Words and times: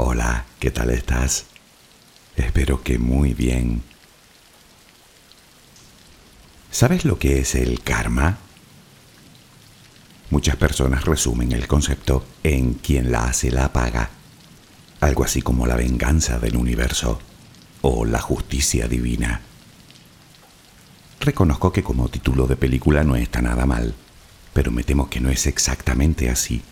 Hola, 0.00 0.44
¿qué 0.60 0.70
tal 0.70 0.90
estás? 0.90 1.46
Espero 2.36 2.84
que 2.84 3.00
muy 3.00 3.34
bien. 3.34 3.82
¿Sabes 6.70 7.04
lo 7.04 7.18
que 7.18 7.40
es 7.40 7.56
el 7.56 7.82
karma? 7.82 8.38
Muchas 10.30 10.54
personas 10.54 11.04
resumen 11.04 11.50
el 11.50 11.66
concepto 11.66 12.24
en 12.44 12.74
quien 12.74 13.10
la 13.10 13.24
hace 13.24 13.50
la 13.50 13.72
paga, 13.72 14.10
algo 15.00 15.24
así 15.24 15.42
como 15.42 15.66
la 15.66 15.74
venganza 15.74 16.38
del 16.38 16.56
universo 16.56 17.18
o 17.82 18.04
la 18.04 18.20
justicia 18.20 18.86
divina. 18.86 19.40
Reconozco 21.18 21.72
que 21.72 21.82
como 21.82 22.08
título 22.08 22.46
de 22.46 22.54
película 22.54 23.02
no 23.02 23.16
está 23.16 23.42
nada 23.42 23.66
mal, 23.66 23.96
pero 24.52 24.70
me 24.70 24.84
temo 24.84 25.10
que 25.10 25.18
no 25.18 25.28
es 25.28 25.48
exactamente 25.48 26.30
así. 26.30 26.62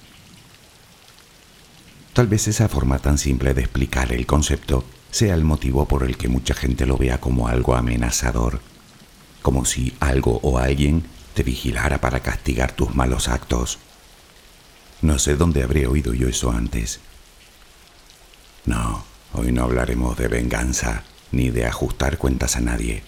Tal 2.16 2.28
vez 2.28 2.48
esa 2.48 2.66
forma 2.70 2.98
tan 2.98 3.18
simple 3.18 3.52
de 3.52 3.60
explicar 3.60 4.10
el 4.10 4.24
concepto 4.24 4.86
sea 5.10 5.34
el 5.34 5.44
motivo 5.44 5.84
por 5.84 6.02
el 6.02 6.16
que 6.16 6.28
mucha 6.28 6.54
gente 6.54 6.86
lo 6.86 6.96
vea 6.96 7.20
como 7.20 7.46
algo 7.46 7.74
amenazador, 7.74 8.62
como 9.42 9.66
si 9.66 9.94
algo 10.00 10.40
o 10.42 10.56
alguien 10.56 11.04
te 11.34 11.42
vigilara 11.42 12.00
para 12.00 12.20
castigar 12.20 12.72
tus 12.72 12.94
malos 12.94 13.28
actos. 13.28 13.76
No 15.02 15.18
sé 15.18 15.36
dónde 15.36 15.62
habré 15.62 15.86
oído 15.86 16.14
yo 16.14 16.26
eso 16.26 16.50
antes. 16.52 17.00
No, 18.64 19.04
hoy 19.34 19.52
no 19.52 19.64
hablaremos 19.64 20.16
de 20.16 20.28
venganza 20.28 21.04
ni 21.32 21.50
de 21.50 21.66
ajustar 21.66 22.16
cuentas 22.16 22.56
a 22.56 22.60
nadie. 22.60 23.02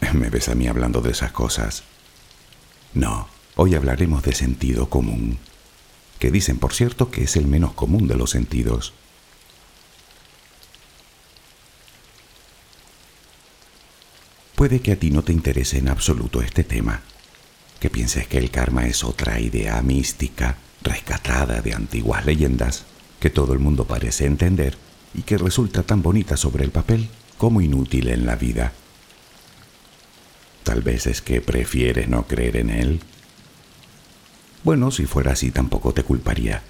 ¿Me 0.12 0.30
ves 0.30 0.48
a 0.48 0.54
mí 0.54 0.68
hablando 0.68 1.00
de 1.00 1.10
esas 1.10 1.32
cosas? 1.32 1.82
No, 2.94 3.26
hoy 3.56 3.74
hablaremos 3.74 4.22
de 4.22 4.32
sentido 4.32 4.88
común 4.88 5.40
que 6.18 6.30
dicen, 6.30 6.58
por 6.58 6.74
cierto, 6.74 7.10
que 7.10 7.24
es 7.24 7.36
el 7.36 7.46
menos 7.46 7.72
común 7.74 8.08
de 8.08 8.16
los 8.16 8.30
sentidos. 8.30 8.92
Puede 14.54 14.80
que 14.80 14.92
a 14.92 14.96
ti 14.96 15.10
no 15.10 15.22
te 15.22 15.32
interese 15.32 15.78
en 15.78 15.88
absoluto 15.88 16.42
este 16.42 16.64
tema, 16.64 17.02
que 17.78 17.90
pienses 17.90 18.26
que 18.26 18.38
el 18.38 18.50
karma 18.50 18.86
es 18.86 19.04
otra 19.04 19.38
idea 19.38 19.80
mística, 19.82 20.56
rescatada 20.82 21.60
de 21.60 21.74
antiguas 21.74 22.26
leyendas, 22.26 22.84
que 23.20 23.30
todo 23.30 23.52
el 23.52 23.60
mundo 23.60 23.84
parece 23.84 24.26
entender 24.26 24.76
y 25.14 25.22
que 25.22 25.38
resulta 25.38 25.84
tan 25.84 26.02
bonita 26.02 26.36
sobre 26.36 26.64
el 26.64 26.72
papel 26.72 27.08
como 27.36 27.60
inútil 27.60 28.08
en 28.08 28.26
la 28.26 28.34
vida. 28.34 28.72
Tal 30.64 30.82
vez 30.82 31.06
es 31.06 31.22
que 31.22 31.40
prefieres 31.40 32.08
no 32.08 32.26
creer 32.26 32.56
en 32.56 32.70
él 32.70 33.00
bueno, 34.64 34.90
si 34.90 35.06
fuera 35.06 35.32
así 35.32 35.50
tampoco 35.50 35.92
te 35.92 36.02
culparía. 36.02 36.62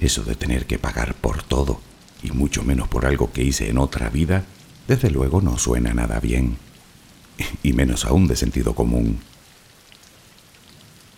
Eso 0.00 0.22
de 0.22 0.36
tener 0.36 0.66
que 0.66 0.78
pagar 0.78 1.14
por 1.14 1.42
todo, 1.42 1.80
y 2.22 2.30
mucho 2.30 2.62
menos 2.62 2.88
por 2.88 3.06
algo 3.06 3.32
que 3.32 3.42
hice 3.44 3.68
en 3.68 3.78
otra 3.78 4.08
vida, 4.10 4.44
desde 4.88 5.10
luego 5.10 5.40
no 5.40 5.58
suena 5.58 5.94
nada 5.94 6.20
bien, 6.20 6.56
y 7.62 7.72
menos 7.72 8.04
aún 8.04 8.26
de 8.26 8.36
sentido 8.36 8.74
común. 8.74 9.20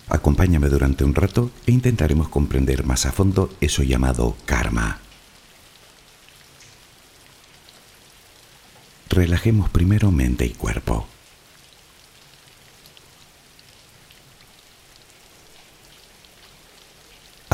Acompáñame 0.09 0.69
durante 0.69 1.05
un 1.05 1.15
rato 1.15 1.51
e 1.67 1.73
intentaremos 1.73 2.29
comprender 2.29 2.85
más 2.85 3.07
a 3.07 3.13
fondo 3.13 3.51
eso 3.61 3.83
llamado 3.83 4.37
karma. 4.47 5.01
Relajemos 9.09 9.71
primero 9.71 10.13
mente 10.13 10.47
y 10.47 10.51
cuerpo. 10.51 11.09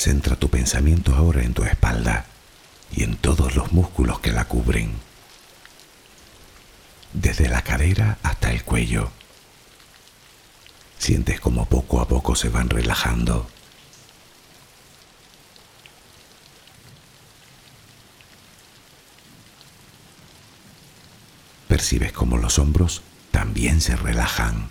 Centra 0.00 0.34
tu 0.34 0.48
pensamiento 0.48 1.14
ahora 1.14 1.42
en 1.42 1.52
tu 1.52 1.62
espalda 1.62 2.24
y 2.90 3.02
en 3.02 3.18
todos 3.18 3.54
los 3.54 3.70
músculos 3.72 4.18
que 4.20 4.32
la 4.32 4.46
cubren, 4.46 4.94
desde 7.12 7.50
la 7.50 7.60
cadera 7.60 8.16
hasta 8.22 8.50
el 8.50 8.64
cuello. 8.64 9.10
Sientes 10.98 11.38
como 11.38 11.66
poco 11.66 12.00
a 12.00 12.08
poco 12.08 12.34
se 12.34 12.48
van 12.48 12.70
relajando. 12.70 13.46
Percibes 21.68 22.12
como 22.12 22.38
los 22.38 22.58
hombros 22.58 23.02
también 23.32 23.82
se 23.82 23.96
relajan. 23.96 24.70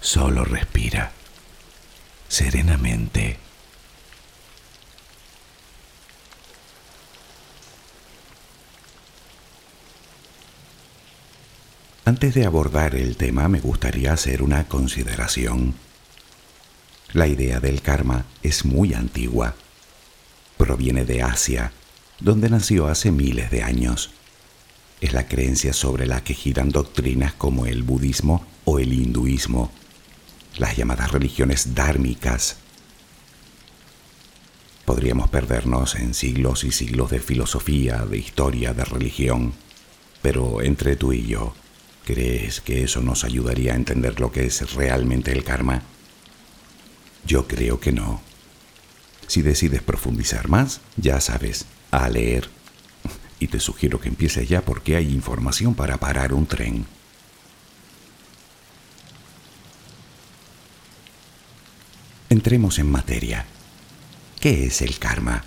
Solo 0.00 0.44
respira 0.44 1.12
serenamente. 2.28 3.36
Antes 12.04 12.34
de 12.34 12.46
abordar 12.46 12.94
el 12.94 13.16
tema 13.16 13.48
me 13.48 13.60
gustaría 13.60 14.12
hacer 14.12 14.42
una 14.42 14.68
consideración. 14.68 15.74
La 17.12 17.26
idea 17.26 17.60
del 17.60 17.82
karma 17.82 18.24
es 18.42 18.64
muy 18.64 18.94
antigua. 18.94 19.56
Proviene 20.56 21.04
de 21.04 21.22
Asia, 21.22 21.72
donde 22.20 22.48
nació 22.48 22.86
hace 22.86 23.10
miles 23.10 23.50
de 23.50 23.62
años. 23.62 24.10
Es 25.00 25.12
la 25.12 25.26
creencia 25.26 25.72
sobre 25.72 26.06
la 26.06 26.22
que 26.22 26.34
giran 26.34 26.70
doctrinas 26.70 27.34
como 27.34 27.66
el 27.66 27.82
budismo 27.82 28.46
o 28.64 28.78
el 28.78 28.92
hinduismo 28.92 29.70
las 30.56 30.76
llamadas 30.76 31.12
religiones 31.12 31.74
dármicas. 31.74 32.56
Podríamos 34.84 35.28
perdernos 35.28 35.94
en 35.96 36.14
siglos 36.14 36.64
y 36.64 36.72
siglos 36.72 37.10
de 37.10 37.20
filosofía, 37.20 38.06
de 38.06 38.18
historia, 38.18 38.72
de 38.72 38.84
religión, 38.84 39.52
pero 40.22 40.62
entre 40.62 40.96
tú 40.96 41.12
y 41.12 41.26
yo, 41.26 41.54
¿crees 42.04 42.60
que 42.60 42.82
eso 42.84 43.02
nos 43.02 43.24
ayudaría 43.24 43.74
a 43.74 43.76
entender 43.76 44.18
lo 44.18 44.32
que 44.32 44.46
es 44.46 44.74
realmente 44.74 45.30
el 45.30 45.44
karma? 45.44 45.82
Yo 47.26 47.46
creo 47.46 47.78
que 47.78 47.92
no. 47.92 48.22
Si 49.26 49.42
decides 49.42 49.82
profundizar 49.82 50.48
más, 50.48 50.80
ya 50.96 51.20
sabes, 51.20 51.66
a 51.90 52.08
leer. 52.08 52.48
Y 53.38 53.48
te 53.48 53.60
sugiero 53.60 54.00
que 54.00 54.08
empieces 54.08 54.48
ya 54.48 54.62
porque 54.62 54.96
hay 54.96 55.12
información 55.12 55.74
para 55.74 55.98
parar 55.98 56.32
un 56.32 56.46
tren. 56.46 56.86
Entremos 62.38 62.78
en 62.78 62.88
materia. 62.88 63.46
¿Qué 64.38 64.64
es 64.66 64.80
el 64.80 65.00
karma? 65.00 65.44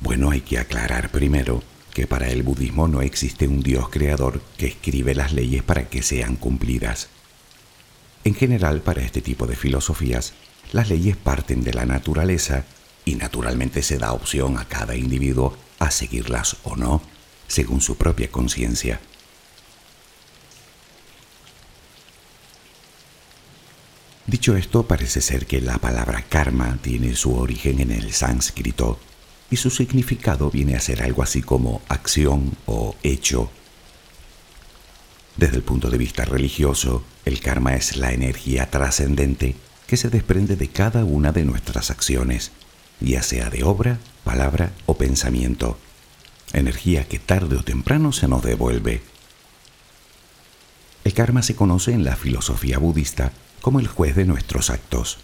Bueno, 0.00 0.32
hay 0.32 0.40
que 0.40 0.58
aclarar 0.58 1.10
primero 1.12 1.62
que 1.94 2.08
para 2.08 2.30
el 2.30 2.42
budismo 2.42 2.88
no 2.88 3.00
existe 3.00 3.46
un 3.46 3.62
Dios 3.62 3.88
creador 3.88 4.42
que 4.56 4.66
escribe 4.66 5.14
las 5.14 5.32
leyes 5.32 5.62
para 5.62 5.88
que 5.88 6.02
sean 6.02 6.34
cumplidas. 6.34 7.10
En 8.24 8.34
general, 8.34 8.80
para 8.80 9.02
este 9.02 9.20
tipo 9.20 9.46
de 9.46 9.54
filosofías, 9.54 10.32
las 10.72 10.88
leyes 10.88 11.16
parten 11.16 11.62
de 11.62 11.74
la 11.74 11.86
naturaleza 11.86 12.64
y 13.04 13.14
naturalmente 13.14 13.84
se 13.84 13.98
da 13.98 14.14
opción 14.14 14.58
a 14.58 14.64
cada 14.64 14.96
individuo 14.96 15.56
a 15.78 15.92
seguirlas 15.92 16.56
o 16.64 16.74
no, 16.74 17.02
según 17.46 17.80
su 17.80 17.96
propia 17.96 18.32
conciencia. 18.32 19.00
Dicho 24.26 24.56
esto, 24.56 24.82
parece 24.88 25.20
ser 25.20 25.46
que 25.46 25.60
la 25.60 25.78
palabra 25.78 26.24
karma 26.28 26.78
tiene 26.82 27.14
su 27.14 27.36
origen 27.36 27.78
en 27.78 27.92
el 27.92 28.12
sánscrito 28.12 28.98
y 29.50 29.56
su 29.56 29.70
significado 29.70 30.50
viene 30.50 30.74
a 30.74 30.80
ser 30.80 31.00
algo 31.02 31.22
así 31.22 31.42
como 31.42 31.80
acción 31.88 32.56
o 32.66 32.96
hecho. 33.04 33.50
Desde 35.36 35.56
el 35.56 35.62
punto 35.62 35.90
de 35.90 35.98
vista 35.98 36.24
religioso, 36.24 37.04
el 37.24 37.38
karma 37.38 37.76
es 37.76 37.96
la 37.96 38.12
energía 38.12 38.68
trascendente 38.68 39.54
que 39.86 39.96
se 39.96 40.10
desprende 40.10 40.56
de 40.56 40.68
cada 40.68 41.04
una 41.04 41.30
de 41.30 41.44
nuestras 41.44 41.92
acciones, 41.92 42.50
ya 42.98 43.22
sea 43.22 43.48
de 43.48 43.62
obra, 43.62 44.00
palabra 44.24 44.72
o 44.86 44.96
pensamiento, 44.96 45.78
energía 46.52 47.06
que 47.06 47.20
tarde 47.20 47.56
o 47.56 47.62
temprano 47.62 48.10
se 48.10 48.26
nos 48.26 48.42
devuelve. 48.42 49.02
El 51.04 51.14
karma 51.14 51.44
se 51.44 51.54
conoce 51.54 51.92
en 51.92 52.02
la 52.02 52.16
filosofía 52.16 52.78
budista 52.78 53.32
como 53.66 53.80
el 53.80 53.88
juez 53.88 54.14
de 54.14 54.24
nuestros 54.24 54.70
actos, 54.70 55.18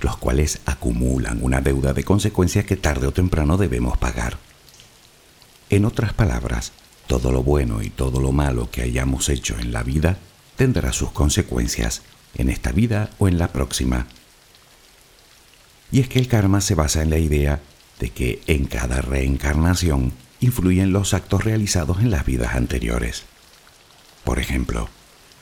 los 0.00 0.16
cuales 0.18 0.60
acumulan 0.66 1.42
una 1.42 1.60
deuda 1.60 1.94
de 1.94 2.04
consecuencias 2.04 2.64
que 2.64 2.76
tarde 2.76 3.08
o 3.08 3.12
temprano 3.12 3.56
debemos 3.56 3.98
pagar. 3.98 4.38
En 5.68 5.84
otras 5.84 6.12
palabras, 6.12 6.70
todo 7.08 7.32
lo 7.32 7.42
bueno 7.42 7.82
y 7.82 7.90
todo 7.90 8.20
lo 8.20 8.30
malo 8.30 8.70
que 8.70 8.82
hayamos 8.82 9.28
hecho 9.28 9.58
en 9.58 9.72
la 9.72 9.82
vida 9.82 10.16
tendrá 10.54 10.92
sus 10.92 11.10
consecuencias 11.10 12.02
en 12.36 12.50
esta 12.50 12.70
vida 12.70 13.10
o 13.18 13.26
en 13.26 13.36
la 13.36 13.48
próxima. 13.48 14.06
Y 15.90 15.98
es 15.98 16.08
que 16.08 16.20
el 16.20 16.28
karma 16.28 16.60
se 16.60 16.76
basa 16.76 17.02
en 17.02 17.10
la 17.10 17.18
idea 17.18 17.60
de 17.98 18.10
que 18.10 18.42
en 18.46 18.66
cada 18.66 19.00
reencarnación 19.00 20.12
influyen 20.38 20.92
los 20.92 21.14
actos 21.14 21.42
realizados 21.42 21.98
en 21.98 22.12
las 22.12 22.24
vidas 22.24 22.54
anteriores. 22.54 23.24
Por 24.22 24.38
ejemplo, 24.38 24.88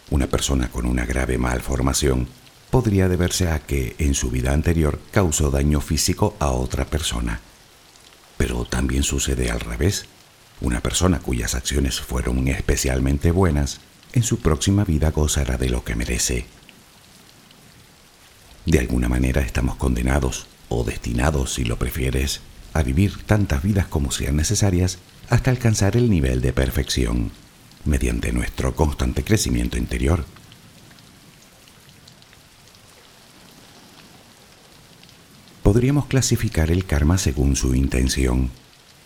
una 0.08 0.26
persona 0.28 0.70
con 0.70 0.86
una 0.86 1.04
grave 1.04 1.36
malformación 1.36 2.28
podría 2.70 3.08
deberse 3.08 3.48
a 3.48 3.60
que 3.60 3.94
en 3.98 4.14
su 4.14 4.30
vida 4.30 4.52
anterior 4.52 5.00
causó 5.10 5.50
daño 5.50 5.80
físico 5.80 6.36
a 6.38 6.50
otra 6.50 6.84
persona. 6.84 7.40
Pero 8.36 8.64
también 8.64 9.02
sucede 9.02 9.50
al 9.50 9.60
revés. 9.60 10.06
Una 10.60 10.80
persona 10.80 11.20
cuyas 11.20 11.54
acciones 11.54 12.00
fueron 12.00 12.48
especialmente 12.48 13.30
buenas, 13.30 13.80
en 14.12 14.22
su 14.22 14.38
próxima 14.38 14.84
vida 14.84 15.10
gozará 15.10 15.58
de 15.58 15.68
lo 15.68 15.84
que 15.84 15.94
merece. 15.94 16.46
De 18.64 18.78
alguna 18.78 19.08
manera 19.08 19.42
estamos 19.42 19.76
condenados, 19.76 20.46
o 20.68 20.82
destinados, 20.82 21.54
si 21.54 21.64
lo 21.64 21.78
prefieres, 21.78 22.40
a 22.72 22.82
vivir 22.82 23.22
tantas 23.24 23.62
vidas 23.62 23.86
como 23.86 24.10
sean 24.10 24.36
necesarias 24.36 24.98
hasta 25.28 25.50
alcanzar 25.50 25.96
el 25.96 26.10
nivel 26.10 26.40
de 26.40 26.52
perfección, 26.52 27.30
mediante 27.84 28.32
nuestro 28.32 28.74
constante 28.74 29.24
crecimiento 29.24 29.78
interior. 29.78 30.24
Podríamos 35.66 36.06
clasificar 36.06 36.70
el 36.70 36.84
karma 36.84 37.18
según 37.18 37.56
su 37.56 37.74
intención, 37.74 38.52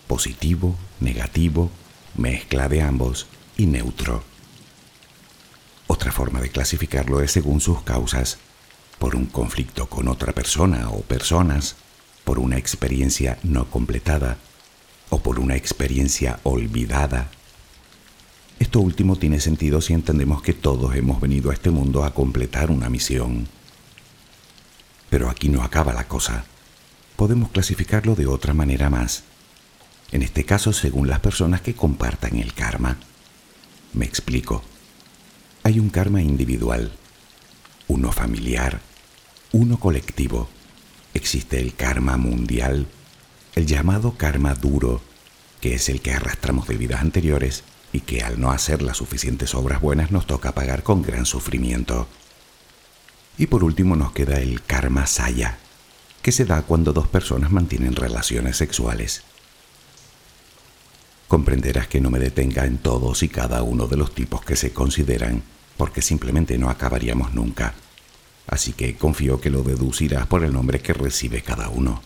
positivo, 0.07 0.77
negativo, 1.01 1.71
mezcla 2.19 2.69
de 2.69 2.83
ambos 2.83 3.29
y 3.57 3.65
neutro. 3.65 4.23
Otra 5.87 6.13
forma 6.13 6.39
de 6.43 6.51
clasificarlo 6.51 7.23
es 7.23 7.31
según 7.33 7.63
sus 7.63 7.81
causas, 7.81 8.37
por 8.99 9.17
un 9.17 9.25
conflicto 9.25 9.87
con 9.87 10.07
otra 10.07 10.35
persona 10.35 10.91
o 10.91 11.01
personas, 11.01 11.77
por 12.25 12.39
una 12.39 12.59
experiencia 12.59 13.39
no 13.43 13.71
completada 13.71 14.37
o 15.09 15.19
por 15.19 15.41
una 15.41 15.57
experiencia 15.57 16.41
olvidada. 16.43 17.31
Esto 18.59 18.81
último 18.81 19.17
tiene 19.17 19.41
sentido 19.41 19.81
si 19.81 19.95
entendemos 19.95 20.43
que 20.43 20.53
todos 20.53 20.95
hemos 20.95 21.23
venido 21.23 21.53
a 21.53 21.55
este 21.55 21.71
mundo 21.71 22.05
a 22.05 22.13
completar 22.13 22.71
una 22.71 22.91
misión. 22.91 23.49
Pero 25.09 25.31
aquí 25.31 25.49
no 25.49 25.63
acaba 25.63 25.95
la 25.95 26.07
cosa. 26.07 26.45
Podemos 27.21 27.51
clasificarlo 27.51 28.15
de 28.15 28.27
otra 28.27 28.55
manera 28.55 28.89
más. 28.89 29.25
En 30.11 30.23
este 30.23 30.45
caso, 30.45 30.73
según 30.73 31.07
las 31.07 31.21
personas 31.21 31.61
que 31.61 31.75
compartan 31.75 32.39
el 32.39 32.55
karma. 32.55 32.97
Me 33.93 34.07
explico. 34.07 34.63
Hay 35.63 35.79
un 35.79 35.91
karma 35.91 36.23
individual, 36.23 36.91
uno 37.89 38.11
familiar, 38.11 38.81
uno 39.53 39.79
colectivo 39.79 40.49
existe 41.13 41.61
el 41.61 41.75
karma 41.75 42.17
mundial, 42.17 42.87
el 43.55 43.67
llamado 43.67 44.17
karma 44.17 44.55
duro, 44.55 45.03
que 45.61 45.75
es 45.75 45.91
el 45.91 46.01
que 46.01 46.15
arrastramos 46.15 46.69
de 46.69 46.79
vidas 46.79 47.03
anteriores 47.03 47.65
y 47.93 48.01
que 48.01 48.23
al 48.23 48.41
no 48.41 48.51
hacer 48.51 48.81
las 48.81 48.97
suficientes 48.97 49.55
obras 49.55 49.83
buenas 49.83 50.11
nos 50.11 50.27
toca 50.27 50.53
pagar 50.53 50.83
con 50.83 51.03
gran 51.03 51.27
sufrimiento. 51.27 52.09
Y 53.37 53.49
por 53.49 53.63
último 53.63 53.95
nos 53.95 54.13
queda 54.13 54.41
el 54.41 54.63
karma 54.63 55.07
saya, 55.07 55.59
que 56.23 56.33
se 56.33 56.45
da 56.45 56.63
cuando 56.63 56.93
dos 56.93 57.09
personas 57.09 57.51
mantienen 57.51 57.97
relaciones 57.97 58.57
sexuales. 58.57 59.23
Comprenderás 61.29 61.87
que 61.87 62.01
no 62.01 62.11
me 62.11 62.19
detenga 62.19 62.67
en 62.67 62.79
todos 62.79 63.23
y 63.23 63.29
cada 63.29 63.63
uno 63.63 63.87
de 63.87 63.97
los 63.97 64.15
tipos 64.15 64.45
que 64.45 64.57
se 64.57 64.73
consideran, 64.73 65.43
porque 65.77 66.03
simplemente 66.03 66.59
no 66.59 66.69
acabaríamos 66.69 67.33
nunca. 67.35 67.75
Así 68.47 68.73
que 68.73 68.97
confío 68.97 69.41
que 69.41 69.49
lo 69.49 69.63
deducirás 69.63 70.27
por 70.27 70.45
el 70.45 70.53
nombre 70.53 70.81
que 70.81 70.93
recibe 70.93 71.43
cada 71.43 71.69
uno. 71.69 72.03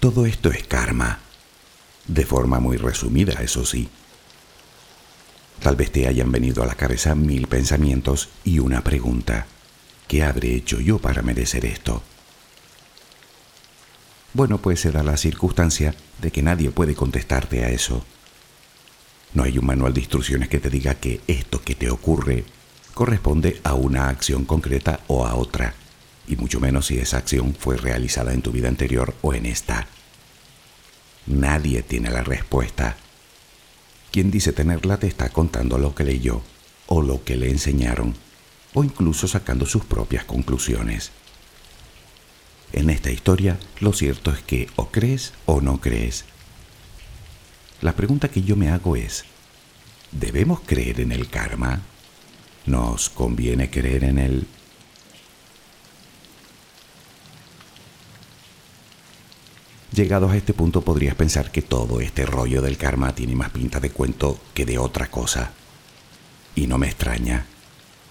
Todo 0.00 0.26
esto 0.26 0.50
es 0.50 0.64
karma, 0.64 1.20
de 2.06 2.26
forma 2.26 2.60
muy 2.60 2.76
resumida, 2.76 3.34
eso 3.42 3.64
sí. 3.64 3.88
Tal 5.62 5.76
vez 5.76 5.90
te 5.90 6.06
hayan 6.06 6.30
venido 6.30 6.62
a 6.62 6.66
la 6.66 6.74
cabeza 6.74 7.14
mil 7.14 7.46
pensamientos 7.46 8.28
y 8.44 8.58
una 8.58 8.82
pregunta. 8.82 9.46
¿Qué 10.06 10.22
habré 10.22 10.54
hecho 10.54 10.80
yo 10.80 10.98
para 10.98 11.22
merecer 11.22 11.64
esto? 11.64 12.02
Bueno, 14.32 14.58
pues 14.58 14.80
se 14.80 14.92
da 14.92 15.02
la 15.02 15.16
circunstancia 15.16 15.94
de 16.20 16.30
que 16.30 16.42
nadie 16.42 16.70
puede 16.70 16.94
contestarte 16.94 17.64
a 17.64 17.70
eso. 17.70 18.04
No 19.34 19.42
hay 19.42 19.58
un 19.58 19.66
manual 19.66 19.94
de 19.94 20.00
instrucciones 20.00 20.48
que 20.48 20.60
te 20.60 20.70
diga 20.70 20.94
que 20.94 21.20
esto 21.26 21.62
que 21.62 21.74
te 21.74 21.90
ocurre 21.90 22.44
corresponde 22.94 23.60
a 23.64 23.74
una 23.74 24.08
acción 24.08 24.44
concreta 24.44 25.00
o 25.08 25.26
a 25.26 25.34
otra 25.34 25.74
y 26.28 26.36
mucho 26.36 26.60
menos 26.60 26.86
si 26.86 26.98
esa 26.98 27.18
acción 27.18 27.54
fue 27.54 27.76
realizada 27.76 28.32
en 28.32 28.42
tu 28.42 28.50
vida 28.50 28.68
anterior 28.68 29.14
o 29.22 29.34
en 29.34 29.46
esta. 29.46 29.86
Nadie 31.26 31.82
tiene 31.82 32.10
la 32.10 32.22
respuesta. 32.22 32.96
Quien 34.16 34.30
dice 34.30 34.54
tenerla 34.54 34.96
te 34.96 35.06
está 35.08 35.28
contando 35.28 35.76
lo 35.76 35.94
que 35.94 36.02
leyó 36.02 36.40
o 36.86 37.02
lo 37.02 37.22
que 37.22 37.36
le 37.36 37.50
enseñaron, 37.50 38.14
o 38.72 38.82
incluso 38.82 39.28
sacando 39.28 39.66
sus 39.66 39.84
propias 39.84 40.24
conclusiones. 40.24 41.10
En 42.72 42.88
esta 42.88 43.10
historia 43.10 43.58
lo 43.78 43.92
cierto 43.92 44.30
es 44.30 44.40
que 44.40 44.70
o 44.76 44.86
crees 44.86 45.34
o 45.44 45.60
no 45.60 45.82
crees. 45.82 46.24
La 47.82 47.94
pregunta 47.94 48.30
que 48.30 48.40
yo 48.40 48.56
me 48.56 48.70
hago 48.70 48.96
es, 48.96 49.26
¿debemos 50.12 50.60
creer 50.60 51.00
en 51.00 51.12
el 51.12 51.28
karma? 51.28 51.82
¿Nos 52.64 53.10
conviene 53.10 53.68
creer 53.68 54.04
en 54.04 54.18
él? 54.18 54.46
Llegados 59.96 60.30
a 60.30 60.36
este 60.36 60.52
punto 60.52 60.82
podrías 60.82 61.14
pensar 61.14 61.50
que 61.50 61.62
todo 61.62 62.02
este 62.02 62.26
rollo 62.26 62.60
del 62.60 62.76
karma 62.76 63.14
tiene 63.14 63.34
más 63.34 63.48
pinta 63.48 63.80
de 63.80 63.88
cuento 63.88 64.38
que 64.52 64.66
de 64.66 64.76
otra 64.76 65.10
cosa. 65.10 65.52
Y 66.54 66.66
no 66.66 66.76
me 66.76 66.86
extraña. 66.86 67.46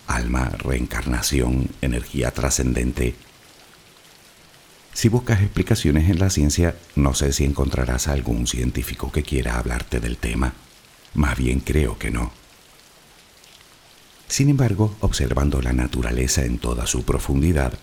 Alma, 0.07 0.49
reencarnación, 0.57 1.69
energía 1.83 2.31
trascendente. 2.31 3.13
Si 4.93 5.09
buscas 5.09 5.43
explicaciones 5.43 6.09
en 6.09 6.17
la 6.17 6.31
ciencia, 6.31 6.75
no 6.95 7.13
sé 7.13 7.31
si 7.31 7.45
encontrarás 7.45 8.07
a 8.07 8.13
algún 8.13 8.47
científico 8.47 9.11
que 9.11 9.21
quiera 9.21 9.59
hablarte 9.59 9.99
del 9.99 10.17
tema. 10.17 10.53
Más 11.13 11.37
bien 11.37 11.59
creo 11.59 11.99
que 11.99 12.09
no. 12.09 12.31
Sin 14.27 14.49
embargo, 14.49 14.95
observando 15.01 15.61
la 15.61 15.73
naturaleza 15.73 16.45
en 16.45 16.57
toda 16.57 16.87
su 16.87 17.05
profundidad, 17.05 17.77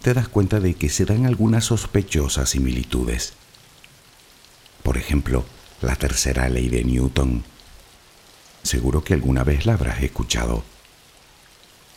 te 0.00 0.14
das 0.14 0.28
cuenta 0.28 0.58
de 0.58 0.72
que 0.72 0.88
se 0.88 1.04
dan 1.04 1.26
algunas 1.26 1.66
sospechosas 1.66 2.48
similitudes. 2.48 3.34
Por 4.82 4.96
ejemplo, 4.96 5.44
la 5.80 5.96
tercera 5.96 6.48
ley 6.48 6.68
de 6.68 6.84
Newton. 6.84 7.44
Seguro 8.62 9.02
que 9.02 9.14
alguna 9.14 9.44
vez 9.44 9.66
la 9.66 9.74
habrás 9.74 10.02
escuchado. 10.02 10.64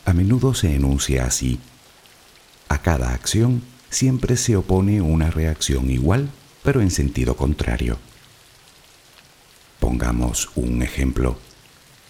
A 0.04 0.12
menudo 0.12 0.54
se 0.54 0.74
enuncia 0.74 1.24
así. 1.24 1.58
A 2.68 2.82
cada 2.82 3.12
acción 3.12 3.62
siempre 3.90 4.36
se 4.36 4.56
opone 4.56 5.00
una 5.00 5.30
reacción 5.30 5.90
igual, 5.90 6.30
pero 6.62 6.80
en 6.80 6.90
sentido 6.90 7.36
contrario. 7.36 7.98
Pongamos 9.80 10.50
un 10.56 10.82
ejemplo. 10.82 11.38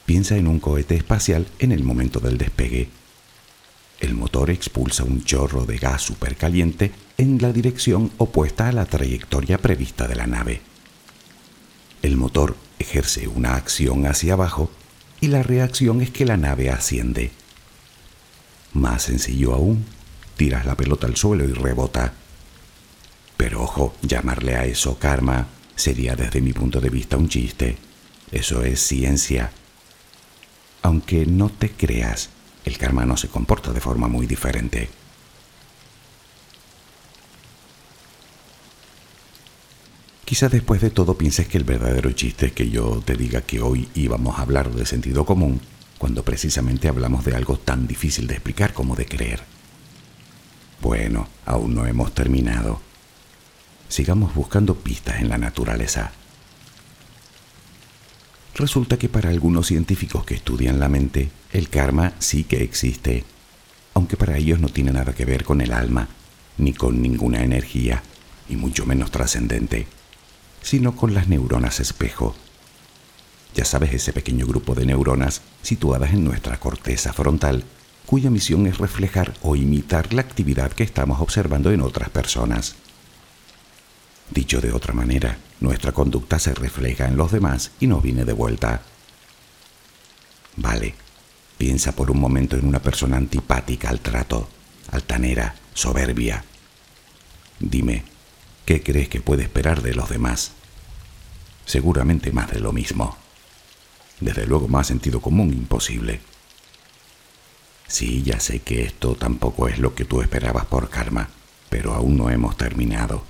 Piensa 0.06 0.36
en 0.36 0.46
un 0.46 0.60
cohete 0.60 0.94
espacial 0.94 1.46
en 1.58 1.72
el 1.72 1.84
momento 1.84 2.20
del 2.20 2.38
despegue. 2.38 2.88
El 4.00 4.14
motor 4.14 4.50
expulsa 4.50 5.04
un 5.04 5.24
chorro 5.24 5.64
de 5.64 5.78
gas 5.78 6.02
supercaliente 6.02 6.92
en 7.16 7.40
la 7.40 7.52
dirección 7.52 8.12
opuesta 8.18 8.68
a 8.68 8.72
la 8.72 8.84
trayectoria 8.84 9.58
prevista 9.58 10.06
de 10.06 10.16
la 10.16 10.26
nave. 10.26 10.60
El 12.02 12.16
motor 12.16 12.56
ejerce 12.78 13.26
una 13.26 13.54
acción 13.54 14.06
hacia 14.06 14.34
abajo 14.34 14.70
y 15.20 15.28
la 15.28 15.42
reacción 15.42 16.02
es 16.02 16.10
que 16.10 16.26
la 16.26 16.36
nave 16.36 16.70
asciende. 16.70 17.32
Más 18.74 19.02
sencillo 19.02 19.54
aún, 19.54 19.86
tiras 20.36 20.66
la 20.66 20.76
pelota 20.76 21.06
al 21.06 21.16
suelo 21.16 21.44
y 21.44 21.52
rebota. 21.52 22.12
Pero 23.38 23.62
ojo, 23.62 23.94
llamarle 24.02 24.56
a 24.56 24.66
eso 24.66 24.98
karma 24.98 25.48
sería 25.74 26.14
desde 26.16 26.42
mi 26.42 26.52
punto 26.52 26.80
de 26.80 26.90
vista 26.90 27.16
un 27.16 27.28
chiste. 27.28 27.78
Eso 28.30 28.62
es 28.62 28.80
ciencia. 28.80 29.52
Aunque 30.82 31.24
no 31.24 31.48
te 31.48 31.70
creas, 31.70 32.30
el 32.66 32.76
karma 32.76 33.06
no 33.06 33.16
se 33.16 33.28
comporta 33.28 33.72
de 33.72 33.80
forma 33.80 34.08
muy 34.08 34.26
diferente. 34.26 34.90
Quizás 40.24 40.50
después 40.50 40.80
de 40.80 40.90
todo 40.90 41.16
pienses 41.16 41.46
que 41.46 41.56
el 41.56 41.64
verdadero 41.64 42.10
chiste 42.10 42.46
es 42.46 42.52
que 42.52 42.68
yo 42.68 43.00
te 43.04 43.14
diga 43.14 43.42
que 43.42 43.60
hoy 43.62 43.88
íbamos 43.94 44.38
a 44.38 44.42
hablar 44.42 44.70
de 44.70 44.84
sentido 44.84 45.24
común 45.24 45.60
cuando 45.98 46.24
precisamente 46.24 46.88
hablamos 46.88 47.24
de 47.24 47.36
algo 47.36 47.56
tan 47.56 47.86
difícil 47.86 48.26
de 48.26 48.34
explicar 48.34 48.72
como 48.74 48.96
de 48.96 49.06
creer. 49.06 49.44
Bueno, 50.82 51.28
aún 51.46 51.74
no 51.74 51.86
hemos 51.86 52.12
terminado. 52.12 52.80
Sigamos 53.88 54.34
buscando 54.34 54.74
pistas 54.74 55.20
en 55.20 55.28
la 55.28 55.38
naturaleza. 55.38 56.10
Resulta 58.56 58.96
que 58.96 59.10
para 59.10 59.28
algunos 59.28 59.66
científicos 59.66 60.24
que 60.24 60.34
estudian 60.34 60.80
la 60.80 60.88
mente, 60.88 61.30
el 61.52 61.68
karma 61.68 62.14
sí 62.18 62.44
que 62.44 62.62
existe, 62.62 63.24
aunque 63.92 64.16
para 64.16 64.38
ellos 64.38 64.60
no 64.60 64.70
tiene 64.70 64.92
nada 64.92 65.14
que 65.14 65.26
ver 65.26 65.44
con 65.44 65.60
el 65.60 65.74
alma, 65.74 66.08
ni 66.56 66.72
con 66.72 67.02
ninguna 67.02 67.44
energía, 67.44 68.02
y 68.48 68.56
mucho 68.56 68.86
menos 68.86 69.10
trascendente, 69.10 69.86
sino 70.62 70.96
con 70.96 71.12
las 71.12 71.28
neuronas 71.28 71.80
espejo. 71.80 72.34
Ya 73.54 73.66
sabes, 73.66 73.92
ese 73.92 74.14
pequeño 74.14 74.46
grupo 74.46 74.74
de 74.74 74.86
neuronas 74.86 75.42
situadas 75.60 76.14
en 76.14 76.24
nuestra 76.24 76.58
corteza 76.58 77.12
frontal, 77.12 77.62
cuya 78.06 78.30
misión 78.30 78.66
es 78.66 78.78
reflejar 78.78 79.34
o 79.42 79.54
imitar 79.54 80.14
la 80.14 80.22
actividad 80.22 80.72
que 80.72 80.84
estamos 80.84 81.20
observando 81.20 81.72
en 81.72 81.82
otras 81.82 82.08
personas. 82.08 82.76
Dicho 84.30 84.60
de 84.60 84.72
otra 84.72 84.92
manera, 84.92 85.38
nuestra 85.60 85.92
conducta 85.92 86.38
se 86.38 86.54
refleja 86.54 87.06
en 87.06 87.16
los 87.16 87.32
demás 87.32 87.70
y 87.80 87.86
nos 87.86 88.02
viene 88.02 88.24
de 88.24 88.32
vuelta. 88.32 88.82
Vale, 90.56 90.94
piensa 91.58 91.92
por 91.92 92.10
un 92.10 92.20
momento 92.20 92.56
en 92.56 92.66
una 92.66 92.80
persona 92.80 93.16
antipática 93.16 93.88
al 93.88 94.00
trato, 94.00 94.48
altanera, 94.90 95.54
soberbia. 95.74 96.44
Dime, 97.60 98.04
¿qué 98.64 98.82
crees 98.82 99.08
que 99.08 99.20
puede 99.20 99.44
esperar 99.44 99.82
de 99.82 99.94
los 99.94 100.08
demás? 100.08 100.52
Seguramente 101.64 102.32
más 102.32 102.50
de 102.50 102.60
lo 102.60 102.72
mismo. 102.72 103.16
Desde 104.20 104.46
luego 104.46 104.68
más 104.68 104.86
sentido 104.86 105.20
común 105.20 105.52
imposible. 105.52 106.20
Sí, 107.86 108.22
ya 108.22 108.40
sé 108.40 108.60
que 108.60 108.82
esto 108.82 109.14
tampoco 109.14 109.68
es 109.68 109.78
lo 109.78 109.94
que 109.94 110.04
tú 110.04 110.20
esperabas 110.20 110.66
por 110.66 110.90
karma, 110.90 111.28
pero 111.70 111.94
aún 111.94 112.16
no 112.16 112.30
hemos 112.30 112.56
terminado. 112.56 113.24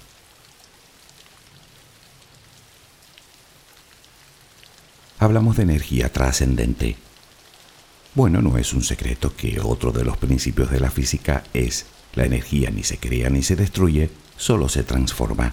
Hablamos 5.19 5.57
de 5.57 5.63
energía 5.63 6.13
trascendente. 6.13 6.97
Bueno, 8.15 8.43
no 8.43 8.59
es 8.59 8.73
un 8.73 8.83
secreto 8.83 9.35
que 9.37 9.61
otro 9.61 9.93
de 9.93 10.05
los 10.05 10.17
principios 10.17 10.71
de 10.71 10.81
la 10.81 10.91
física 10.91 11.45
es 11.53 11.87
la 12.15 12.25
energía 12.25 12.71
ni 12.71 12.83
se 12.83 12.99
crea 12.99 13.29
ni 13.29 13.43
se 13.43 13.57
destruye, 13.57 14.11
solo 14.37 14.69
se 14.69 14.83
transforma. 14.83 15.53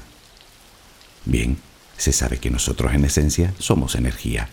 Bien, 1.26 1.58
se 1.98 2.14
sabe 2.14 2.38
que 2.38 2.50
nosotros 2.50 2.94
en 2.94 3.06
esencia 3.06 3.54
somos 3.60 3.96
energía. 3.96 4.50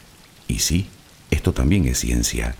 Y 0.48 0.58
sí, 0.58 0.88
esto 1.30 1.52
también 1.52 1.86
es 1.86 2.00
ciencia. 2.00 2.56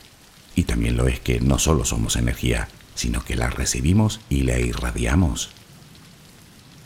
Y 0.55 0.65
también 0.65 0.97
lo 0.97 1.09
es 1.09 1.21
que 1.21 1.41
no 1.41 1.59
solo 1.59 1.85
somos 1.85 2.17
energía, 2.17 2.69
sino 2.95 3.25
que 3.25 3.37
la 3.37 3.51
recibimos 3.51 4.21
y 4.29 4.43
la 4.43 4.59
irradiamos. 4.59 5.51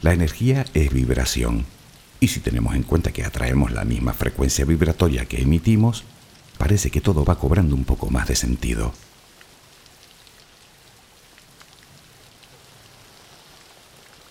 La 0.00 0.12
energía 0.12 0.66
es 0.74 0.92
vibración 0.92 1.66
y 2.24 2.28
si 2.28 2.40
tenemos 2.40 2.74
en 2.74 2.84
cuenta 2.84 3.12
que 3.12 3.22
atraemos 3.22 3.70
la 3.70 3.84
misma 3.84 4.14
frecuencia 4.14 4.64
vibratoria 4.64 5.26
que 5.26 5.42
emitimos, 5.42 6.04
parece 6.56 6.90
que 6.90 7.02
todo 7.02 7.22
va 7.22 7.38
cobrando 7.38 7.76
un 7.76 7.84
poco 7.84 8.08
más 8.08 8.28
de 8.28 8.34
sentido. 8.34 8.94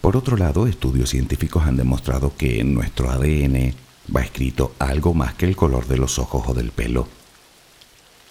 Por 0.01 0.17
otro 0.17 0.37
lado, 0.37 0.65
estudios 0.65 1.11
científicos 1.11 1.65
han 1.67 1.77
demostrado 1.77 2.35
que 2.35 2.61
en 2.61 2.73
nuestro 2.73 3.11
ADN 3.11 3.75
va 4.09 4.21
escrito 4.21 4.73
algo 4.79 5.13
más 5.13 5.35
que 5.35 5.45
el 5.45 5.55
color 5.55 5.85
de 5.85 5.97
los 5.97 6.17
ojos 6.17 6.45
o 6.47 6.55
del 6.55 6.71
pelo. 6.71 7.07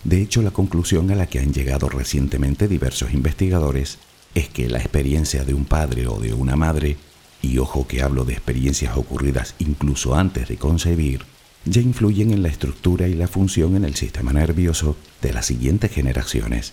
De 0.02 0.20
hecho, 0.20 0.42
la 0.42 0.50
conclusión 0.50 1.08
a 1.12 1.14
la 1.14 1.26
que 1.26 1.38
han 1.38 1.52
llegado 1.52 1.88
recientemente 1.88 2.66
diversos 2.66 3.12
investigadores 3.12 3.98
es 4.34 4.48
que 4.48 4.68
la 4.68 4.78
experiencia 4.78 5.44
de 5.44 5.54
un 5.54 5.66
padre 5.66 6.08
o 6.08 6.18
de 6.18 6.34
una 6.34 6.56
madre 6.56 6.96
y 7.42 7.58
ojo 7.58 7.86
que 7.86 8.02
hablo 8.02 8.24
de 8.24 8.32
experiencias 8.32 8.96
ocurridas 8.96 9.54
incluso 9.58 10.14
antes 10.14 10.48
de 10.48 10.56
concebir, 10.56 11.24
ya 11.64 11.80
influyen 11.80 12.32
en 12.32 12.42
la 12.42 12.48
estructura 12.48 13.08
y 13.08 13.14
la 13.14 13.28
función 13.28 13.76
en 13.76 13.84
el 13.84 13.94
sistema 13.94 14.32
nervioso 14.32 14.96
de 15.20 15.32
las 15.32 15.46
siguientes 15.46 15.92
generaciones. 15.92 16.72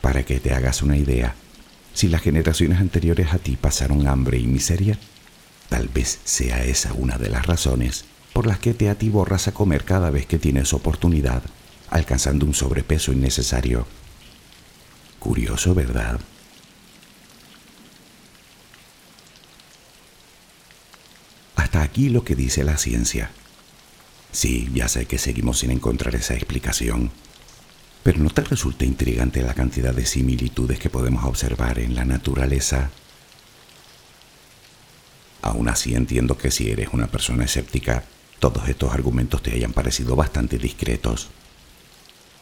Para 0.00 0.24
que 0.24 0.40
te 0.40 0.52
hagas 0.52 0.82
una 0.82 0.96
idea, 0.96 1.34
si 1.94 2.08
las 2.08 2.22
generaciones 2.22 2.80
anteriores 2.80 3.32
a 3.32 3.38
ti 3.38 3.56
pasaron 3.56 4.08
hambre 4.08 4.38
y 4.38 4.46
miseria, 4.46 4.98
tal 5.68 5.88
vez 5.88 6.18
sea 6.24 6.64
esa 6.64 6.92
una 6.94 7.18
de 7.18 7.30
las 7.30 7.46
razones 7.46 8.04
por 8.32 8.46
las 8.46 8.58
que 8.58 8.74
te 8.74 8.88
atiborras 8.88 9.48
a 9.48 9.52
comer 9.52 9.84
cada 9.84 10.10
vez 10.10 10.26
que 10.26 10.38
tienes 10.38 10.72
oportunidad, 10.72 11.42
alcanzando 11.90 12.46
un 12.46 12.54
sobrepeso 12.54 13.12
innecesario. 13.12 13.86
Curioso, 15.18 15.74
¿verdad? 15.74 16.18
Hasta 21.72 21.84
aquí 21.84 22.10
lo 22.10 22.22
que 22.22 22.36
dice 22.36 22.64
la 22.64 22.76
ciencia. 22.76 23.30
Sí, 24.30 24.70
ya 24.74 24.88
sé 24.88 25.06
que 25.06 25.16
seguimos 25.16 25.60
sin 25.60 25.70
encontrar 25.70 26.14
esa 26.14 26.34
explicación, 26.34 27.10
pero 28.02 28.18
¿no 28.18 28.28
te 28.28 28.42
resulta 28.42 28.84
intrigante 28.84 29.40
la 29.40 29.54
cantidad 29.54 29.94
de 29.94 30.04
similitudes 30.04 30.78
que 30.78 30.90
podemos 30.90 31.24
observar 31.24 31.78
en 31.78 31.94
la 31.94 32.04
naturaleza? 32.04 32.90
Aún 35.40 35.66
así 35.70 35.94
entiendo 35.94 36.36
que 36.36 36.50
si 36.50 36.70
eres 36.70 36.90
una 36.92 37.06
persona 37.06 37.46
escéptica, 37.46 38.04
todos 38.38 38.68
estos 38.68 38.92
argumentos 38.92 39.42
te 39.42 39.52
hayan 39.52 39.72
parecido 39.72 40.14
bastante 40.14 40.58
discretos. 40.58 41.30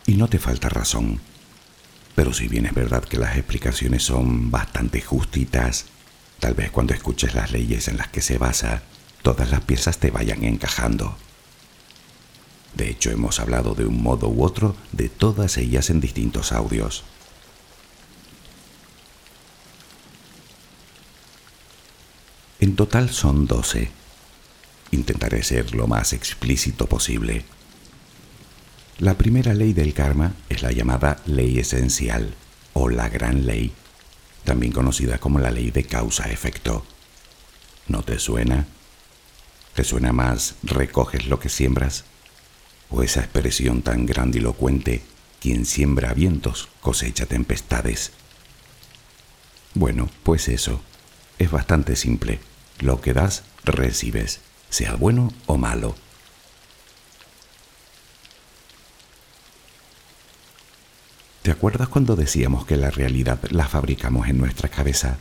Y 0.06 0.14
no 0.14 0.26
te 0.26 0.40
falta 0.40 0.68
razón. 0.68 1.20
Pero 2.16 2.32
si 2.32 2.48
bien 2.48 2.66
es 2.66 2.74
verdad 2.74 3.04
que 3.04 3.16
las 3.16 3.36
explicaciones 3.36 4.02
son 4.02 4.50
bastante 4.50 5.00
justitas, 5.00 5.84
tal 6.40 6.54
vez 6.54 6.72
cuando 6.72 6.94
escuches 6.94 7.36
las 7.36 7.52
leyes 7.52 7.86
en 7.86 7.96
las 7.96 8.08
que 8.08 8.22
se 8.22 8.36
basa, 8.36 8.82
todas 9.22 9.50
las 9.50 9.60
piezas 9.62 9.98
te 9.98 10.10
vayan 10.10 10.44
encajando. 10.44 11.16
De 12.74 12.88
hecho, 12.88 13.10
hemos 13.10 13.40
hablado 13.40 13.74
de 13.74 13.84
un 13.84 14.02
modo 14.02 14.28
u 14.28 14.44
otro 14.44 14.76
de 14.92 15.08
todas 15.08 15.56
ellas 15.56 15.90
en 15.90 16.00
distintos 16.00 16.52
audios. 16.52 17.04
En 22.60 22.76
total 22.76 23.10
son 23.10 23.46
12. 23.46 23.90
Intentaré 24.92 25.42
ser 25.42 25.74
lo 25.74 25.86
más 25.86 26.12
explícito 26.12 26.86
posible. 26.86 27.44
La 28.98 29.14
primera 29.14 29.54
ley 29.54 29.72
del 29.72 29.94
karma 29.94 30.34
es 30.50 30.62
la 30.62 30.72
llamada 30.72 31.22
ley 31.24 31.58
esencial 31.58 32.34
o 32.74 32.90
la 32.90 33.08
gran 33.08 33.46
ley, 33.46 33.72
también 34.44 34.72
conocida 34.72 35.18
como 35.18 35.38
la 35.38 35.50
ley 35.50 35.70
de 35.70 35.84
causa-efecto. 35.84 36.84
¿No 37.88 38.02
te 38.02 38.18
suena? 38.18 38.66
¿Te 39.74 39.84
suena 39.84 40.12
más 40.12 40.56
recoges 40.62 41.26
lo 41.26 41.38
que 41.38 41.48
siembras? 41.48 42.04
¿O 42.90 43.02
esa 43.02 43.20
expresión 43.20 43.82
tan 43.82 44.04
grandilocuente, 44.04 45.02
quien 45.40 45.64
siembra 45.64 46.12
vientos 46.12 46.68
cosecha 46.80 47.26
tempestades? 47.26 48.10
Bueno, 49.74 50.10
pues 50.24 50.48
eso, 50.48 50.82
es 51.38 51.50
bastante 51.50 51.94
simple. 51.94 52.40
Lo 52.80 53.00
que 53.00 53.12
das, 53.12 53.44
recibes, 53.64 54.40
sea 54.70 54.96
bueno 54.96 55.32
o 55.46 55.56
malo. 55.56 55.94
¿Te 61.42 61.52
acuerdas 61.52 61.88
cuando 61.88 62.16
decíamos 62.16 62.66
que 62.66 62.76
la 62.76 62.90
realidad 62.90 63.38
la 63.50 63.68
fabricamos 63.68 64.28
en 64.28 64.38
nuestra 64.38 64.68
cabeza? 64.68 65.18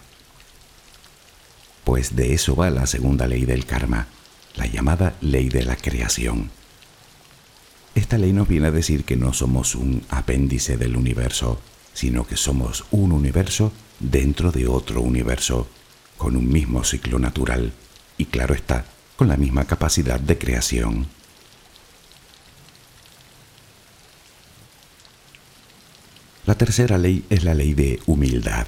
Pues 1.83 2.15
de 2.15 2.33
eso 2.33 2.55
va 2.55 2.69
la 2.71 2.87
segunda 2.87 3.27
ley 3.27 3.45
del 3.45 3.65
karma 3.65 4.07
la 4.59 4.65
llamada 4.65 5.15
ley 5.21 5.47
de 5.47 5.63
la 5.63 5.77
creación. 5.77 6.51
Esta 7.95 8.17
ley 8.17 8.33
nos 8.33 8.49
viene 8.49 8.67
a 8.67 8.71
decir 8.71 9.05
que 9.05 9.15
no 9.15 9.31
somos 9.31 9.73
un 9.73 10.03
apéndice 10.09 10.75
del 10.75 10.97
universo, 10.97 11.61
sino 11.93 12.27
que 12.27 12.35
somos 12.35 12.83
un 12.91 13.13
universo 13.13 13.71
dentro 13.99 14.51
de 14.51 14.67
otro 14.67 15.01
universo, 15.01 15.69
con 16.17 16.35
un 16.35 16.49
mismo 16.49 16.83
ciclo 16.83 17.19
natural 17.19 17.71
y 18.17 18.25
claro 18.25 18.53
está, 18.53 18.83
con 19.15 19.29
la 19.29 19.37
misma 19.37 19.63
capacidad 19.63 20.19
de 20.19 20.37
creación. 20.37 21.07
La 26.45 26.55
tercera 26.55 26.97
ley 26.97 27.23
es 27.29 27.45
la 27.45 27.53
ley 27.53 27.73
de 27.73 28.01
humildad. 28.07 28.67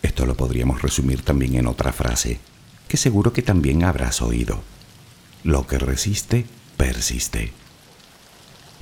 Esto 0.00 0.24
lo 0.24 0.34
podríamos 0.34 0.80
resumir 0.80 1.22
también 1.22 1.56
en 1.56 1.66
otra 1.66 1.92
frase 1.92 2.40
que 2.90 2.96
seguro 2.96 3.32
que 3.32 3.42
también 3.42 3.84
habrás 3.84 4.20
oído. 4.20 4.64
Lo 5.44 5.64
que 5.68 5.78
resiste, 5.78 6.44
persiste. 6.76 7.52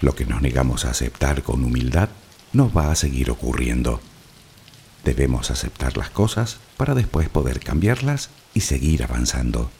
Lo 0.01 0.14
que 0.14 0.25
nos 0.25 0.40
negamos 0.40 0.87
a 0.87 0.92
aceptar 0.92 1.42
con 1.42 1.62
humildad 1.62 2.09
nos 2.55 2.75
va 2.75 2.90
a 2.90 2.97
seguir 2.97 3.31
ocurriendo. 3.31 4.01
Debemos 5.05 5.51
aceptar 5.51 5.99
las 5.99 6.09
cosas 6.09 6.57
para 6.79 6.94
después 6.94 7.29
poder 7.29 7.61
cambiarlas 7.61 8.31
y 8.55 8.62
seguir 8.62 9.03
avanzando. 9.03 9.71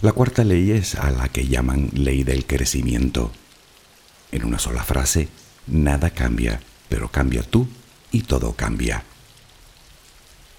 La 0.00 0.12
cuarta 0.12 0.42
ley 0.42 0.70
es 0.70 0.94
a 0.94 1.10
la 1.10 1.28
que 1.28 1.46
llaman 1.46 1.90
ley 1.92 2.24
del 2.24 2.46
crecimiento. 2.46 3.30
En 4.32 4.46
una 4.46 4.58
sola 4.58 4.84
frase, 4.84 5.28
nada 5.66 6.08
cambia, 6.08 6.62
pero 6.88 7.10
cambia 7.10 7.42
tú 7.42 7.68
y 8.16 8.22
todo 8.22 8.54
cambia. 8.54 9.04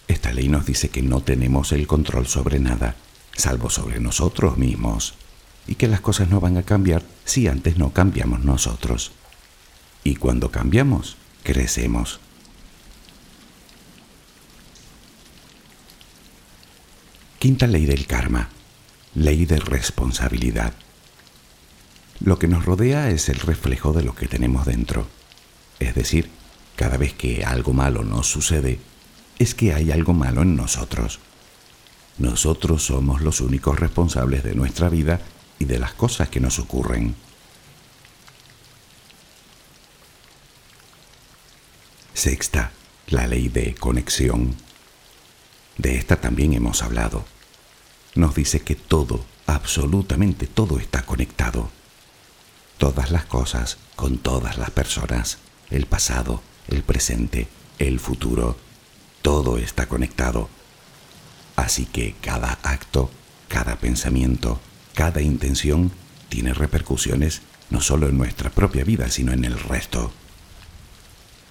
Esta 0.07 0.31
ley 0.31 0.47
nos 0.47 0.67
dice 0.67 0.89
que 0.89 1.01
no 1.01 1.21
tenemos 1.21 1.71
el 1.71 1.87
control 1.87 2.27
sobre 2.27 2.59
nada, 2.59 2.95
salvo 3.35 3.71
sobre 3.71 3.99
nosotros 3.99 4.59
mismos, 4.59 5.15
y 5.65 5.73
que 5.73 5.87
las 5.87 5.99
cosas 5.99 6.29
no 6.29 6.39
van 6.39 6.57
a 6.57 6.61
cambiar 6.61 7.01
si 7.25 7.47
antes 7.47 7.79
no 7.79 7.93
cambiamos 7.93 8.41
nosotros. 8.41 9.11
Y 10.03 10.17
cuando 10.17 10.51
cambiamos, 10.51 11.17
crecemos. 11.41 12.19
Quinta 17.39 17.65
ley 17.65 17.87
del 17.87 18.05
karma, 18.05 18.49
ley 19.15 19.47
de 19.47 19.57
responsabilidad. 19.57 20.73
Lo 22.19 22.37
que 22.37 22.47
nos 22.47 22.65
rodea 22.65 23.09
es 23.09 23.29
el 23.29 23.39
reflejo 23.39 23.93
de 23.93 24.03
lo 24.03 24.13
que 24.13 24.27
tenemos 24.27 24.67
dentro, 24.67 25.07
es 25.79 25.95
decir, 25.95 26.36
cada 26.77 26.95
vez 26.97 27.13
que 27.13 27.43
algo 27.43 27.73
malo 27.73 28.03
nos 28.03 28.27
sucede, 28.27 28.79
es 29.39 29.55
que 29.55 29.73
hay 29.73 29.91
algo 29.91 30.13
malo 30.13 30.43
en 30.43 30.55
nosotros. 30.55 31.19
Nosotros 32.19 32.83
somos 32.83 33.21
los 33.21 33.41
únicos 33.41 33.79
responsables 33.79 34.43
de 34.43 34.53
nuestra 34.53 34.87
vida 34.87 35.19
y 35.57 35.65
de 35.65 35.79
las 35.79 35.93
cosas 35.93 36.29
que 36.29 36.39
nos 36.39 36.59
ocurren. 36.59 37.15
Sexta, 42.13 42.71
la 43.07 43.25
ley 43.25 43.49
de 43.49 43.73
conexión. 43.73 44.55
De 45.79 45.95
esta 45.95 46.21
también 46.21 46.53
hemos 46.53 46.83
hablado. 46.83 47.25
Nos 48.13 48.35
dice 48.35 48.61
que 48.61 48.75
todo, 48.75 49.25
absolutamente 49.47 50.45
todo 50.45 50.77
está 50.77 51.03
conectado. 51.07 51.71
Todas 52.77 53.09
las 53.09 53.25
cosas 53.25 53.79
con 53.95 54.19
todas 54.19 54.59
las 54.59 54.69
personas, 54.69 55.39
el 55.71 55.87
pasado, 55.87 56.43
el 56.67 56.83
presente, 56.83 57.47
el 57.79 57.99
futuro, 57.99 58.57
todo 59.21 59.57
está 59.57 59.87
conectado. 59.87 60.49
Así 61.55 61.85
que 61.85 62.15
cada 62.21 62.59
acto, 62.63 63.09
cada 63.47 63.77
pensamiento, 63.77 64.59
cada 64.93 65.21
intención 65.21 65.91
tiene 66.29 66.53
repercusiones 66.53 67.41
no 67.69 67.81
solo 67.81 68.07
en 68.07 68.17
nuestra 68.17 68.49
propia 68.49 68.83
vida, 68.83 69.09
sino 69.09 69.33
en 69.33 69.45
el 69.45 69.59
resto. 69.59 70.11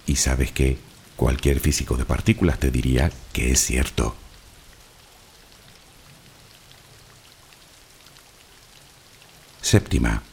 Y 0.05 0.15
sabes 0.15 0.51
que 0.51 0.77
cualquier 1.15 1.59
físico 1.59 1.97
de 1.97 2.05
partículas 2.05 2.59
te 2.59 2.71
diría 2.71 3.11
que 3.33 3.51
es 3.51 3.59
cierto. 3.59 4.15
Séptima. 9.61 10.23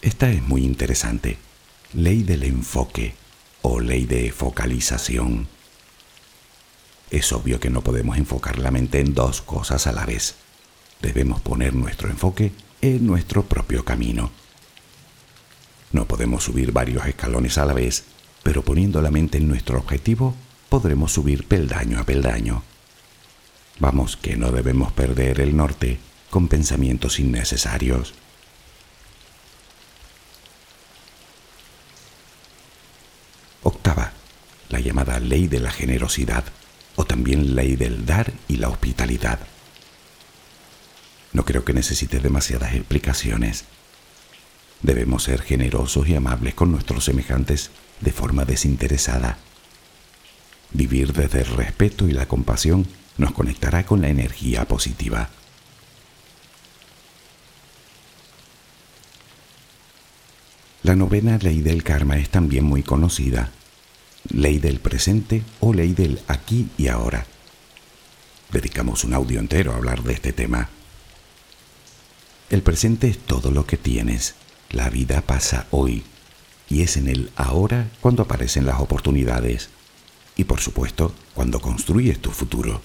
Esta 0.00 0.30
es 0.30 0.42
muy 0.42 0.64
interesante. 0.64 1.38
Ley 1.94 2.22
del 2.22 2.44
enfoque 2.44 3.14
o 3.62 3.80
ley 3.80 4.04
de 4.06 4.30
focalización. 4.32 5.48
Es 7.10 7.32
obvio 7.32 7.60
que 7.60 7.70
no 7.70 7.82
podemos 7.82 8.16
enfocar 8.16 8.58
la 8.58 8.70
mente 8.70 9.00
en 9.00 9.14
dos 9.14 9.42
cosas 9.42 9.86
a 9.86 9.92
la 9.92 10.06
vez. 10.06 10.34
Debemos 11.00 11.40
poner 11.40 11.74
nuestro 11.74 12.08
enfoque 12.08 12.52
en 12.80 13.06
nuestro 13.06 13.44
propio 13.44 13.84
camino. 13.84 14.30
No 15.92 16.06
podemos 16.06 16.44
subir 16.44 16.72
varios 16.72 17.06
escalones 17.06 17.58
a 17.58 17.66
la 17.66 17.74
vez, 17.74 18.04
pero 18.42 18.62
poniendo 18.62 19.02
la 19.02 19.10
mente 19.10 19.38
en 19.38 19.48
nuestro 19.48 19.78
objetivo, 19.78 20.34
podremos 20.68 21.12
subir 21.12 21.46
peldaño 21.46 22.00
a 22.00 22.04
peldaño. 22.04 22.62
Vamos, 23.78 24.16
que 24.16 24.36
no 24.36 24.50
debemos 24.52 24.92
perder 24.92 25.40
el 25.40 25.56
norte 25.56 25.98
con 26.30 26.48
pensamientos 26.48 27.18
innecesarios. 27.18 28.14
Octava, 33.62 34.12
la 34.70 34.71
llamada 34.82 35.18
ley 35.18 35.48
de 35.48 35.60
la 35.60 35.70
generosidad 35.70 36.44
o 36.96 37.06
también 37.06 37.56
ley 37.56 37.76
del 37.76 38.04
dar 38.04 38.32
y 38.48 38.56
la 38.56 38.68
hospitalidad. 38.68 39.40
No 41.32 41.44
creo 41.46 41.64
que 41.64 41.72
necesite 41.72 42.20
demasiadas 42.20 42.74
explicaciones. 42.74 43.64
Debemos 44.82 45.22
ser 45.22 45.40
generosos 45.40 46.08
y 46.08 46.14
amables 46.14 46.54
con 46.54 46.70
nuestros 46.70 47.04
semejantes 47.04 47.70
de 48.00 48.12
forma 48.12 48.44
desinteresada. 48.44 49.38
Vivir 50.72 51.12
desde 51.12 51.40
el 51.40 51.46
respeto 51.46 52.08
y 52.08 52.12
la 52.12 52.26
compasión 52.26 52.86
nos 53.16 53.32
conectará 53.32 53.86
con 53.86 54.02
la 54.02 54.08
energía 54.08 54.66
positiva. 54.66 55.30
La 60.82 60.96
novena 60.96 61.38
ley 61.38 61.60
del 61.60 61.84
karma 61.84 62.16
es 62.16 62.28
también 62.28 62.64
muy 62.64 62.82
conocida, 62.82 63.52
ley 64.28 64.58
del 64.58 64.80
presente 64.80 65.42
o 65.60 65.72
ley 65.72 65.92
del 65.92 66.20
aquí 66.28 66.68
y 66.78 66.88
ahora. 66.88 67.26
Dedicamos 68.50 69.04
un 69.04 69.14
audio 69.14 69.40
entero 69.40 69.72
a 69.72 69.76
hablar 69.76 70.02
de 70.02 70.12
este 70.12 70.32
tema. 70.32 70.68
El 72.50 72.62
presente 72.62 73.08
es 73.08 73.18
todo 73.18 73.50
lo 73.50 73.66
que 73.66 73.76
tienes. 73.76 74.34
La 74.70 74.90
vida 74.90 75.22
pasa 75.22 75.66
hoy 75.70 76.04
y 76.68 76.82
es 76.82 76.96
en 76.96 77.08
el 77.08 77.30
ahora 77.36 77.90
cuando 78.00 78.22
aparecen 78.22 78.66
las 78.66 78.80
oportunidades 78.80 79.70
y 80.36 80.44
por 80.44 80.60
supuesto 80.60 81.14
cuando 81.34 81.60
construyes 81.60 82.20
tu 82.20 82.30
futuro. 82.30 82.82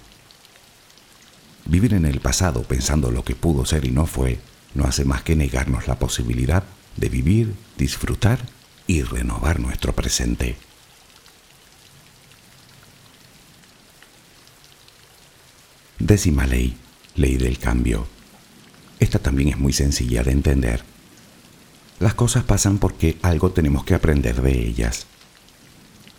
Vivir 1.65 1.93
en 1.93 2.05
el 2.05 2.21
pasado 2.21 2.63
pensando 2.63 3.11
lo 3.11 3.23
que 3.23 3.35
pudo 3.35 3.65
ser 3.65 3.85
y 3.85 3.91
no 3.91 4.05
fue 4.05 4.39
no 4.73 4.85
hace 4.85 5.05
más 5.05 5.23
que 5.23 5.35
negarnos 5.35 5.87
la 5.87 5.99
posibilidad 5.99 6.63
de 6.95 7.09
vivir, 7.09 7.55
disfrutar 7.77 8.39
y 8.85 9.01
renovar 9.01 9.59
nuestro 9.59 9.93
presente. 9.93 10.55
Décima 15.99 16.45
ley, 16.45 16.77
ley 17.15 17.37
del 17.37 17.57
cambio. 17.57 18.07
Esta 18.99 19.19
también 19.19 19.49
es 19.49 19.57
muy 19.57 19.73
sencilla 19.73 20.23
de 20.23 20.31
entender. 20.31 20.83
Las 21.99 22.13
cosas 22.13 22.43
pasan 22.43 22.77
porque 22.77 23.17
algo 23.23 23.51
tenemos 23.51 23.83
que 23.83 23.95
aprender 23.95 24.41
de 24.41 24.67
ellas. 24.67 25.07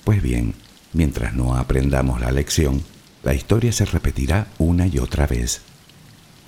Pues 0.04 0.20
bien, 0.20 0.54
mientras 0.92 1.34
no 1.34 1.54
aprendamos 1.54 2.20
la 2.20 2.32
lección, 2.32 2.82
la 3.22 3.34
historia 3.34 3.72
se 3.72 3.84
repetirá 3.84 4.48
una 4.58 4.86
y 4.86 4.98
otra 4.98 5.26
vez. 5.26 5.62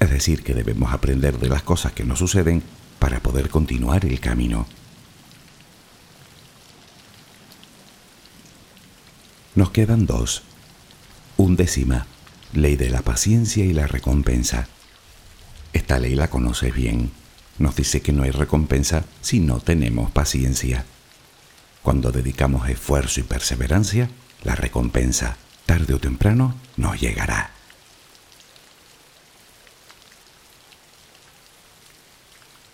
Es 0.00 0.10
decir, 0.10 0.42
que 0.42 0.54
debemos 0.54 0.92
aprender 0.92 1.38
de 1.38 1.48
las 1.48 1.62
cosas 1.62 1.92
que 1.92 2.04
nos 2.04 2.18
suceden 2.18 2.62
para 2.98 3.20
poder 3.20 3.48
continuar 3.48 4.04
el 4.04 4.18
camino. 4.18 4.66
Nos 9.54 9.70
quedan 9.70 10.06
dos. 10.06 10.42
Undécima, 11.36 12.06
ley 12.52 12.76
de 12.76 12.90
la 12.90 13.02
paciencia 13.02 13.64
y 13.64 13.72
la 13.72 13.86
recompensa. 13.86 14.68
Esta 15.72 15.98
ley 15.98 16.14
la 16.14 16.28
conoces 16.28 16.74
bien. 16.74 17.12
Nos 17.58 17.76
dice 17.76 18.00
que 18.00 18.12
no 18.12 18.22
hay 18.22 18.30
recompensa 18.30 19.04
si 19.20 19.40
no 19.40 19.60
tenemos 19.60 20.10
paciencia. 20.10 20.84
Cuando 21.82 22.12
dedicamos 22.12 22.68
esfuerzo 22.68 23.20
y 23.20 23.22
perseverancia, 23.22 24.10
la 24.42 24.54
recompensa, 24.54 25.36
tarde 25.66 25.94
o 25.94 25.98
temprano, 25.98 26.54
nos 26.76 27.00
llegará. 27.00 27.52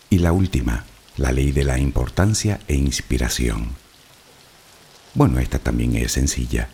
Y 0.08 0.18
la 0.18 0.32
última, 0.32 0.84
la 1.16 1.32
ley 1.32 1.52
de 1.52 1.64
la 1.64 1.78
importancia 1.78 2.60
e 2.68 2.74
inspiración. 2.76 3.70
Bueno, 5.14 5.40
esta 5.40 5.58
también 5.58 5.96
es 5.96 6.12
sencilla. 6.12 6.68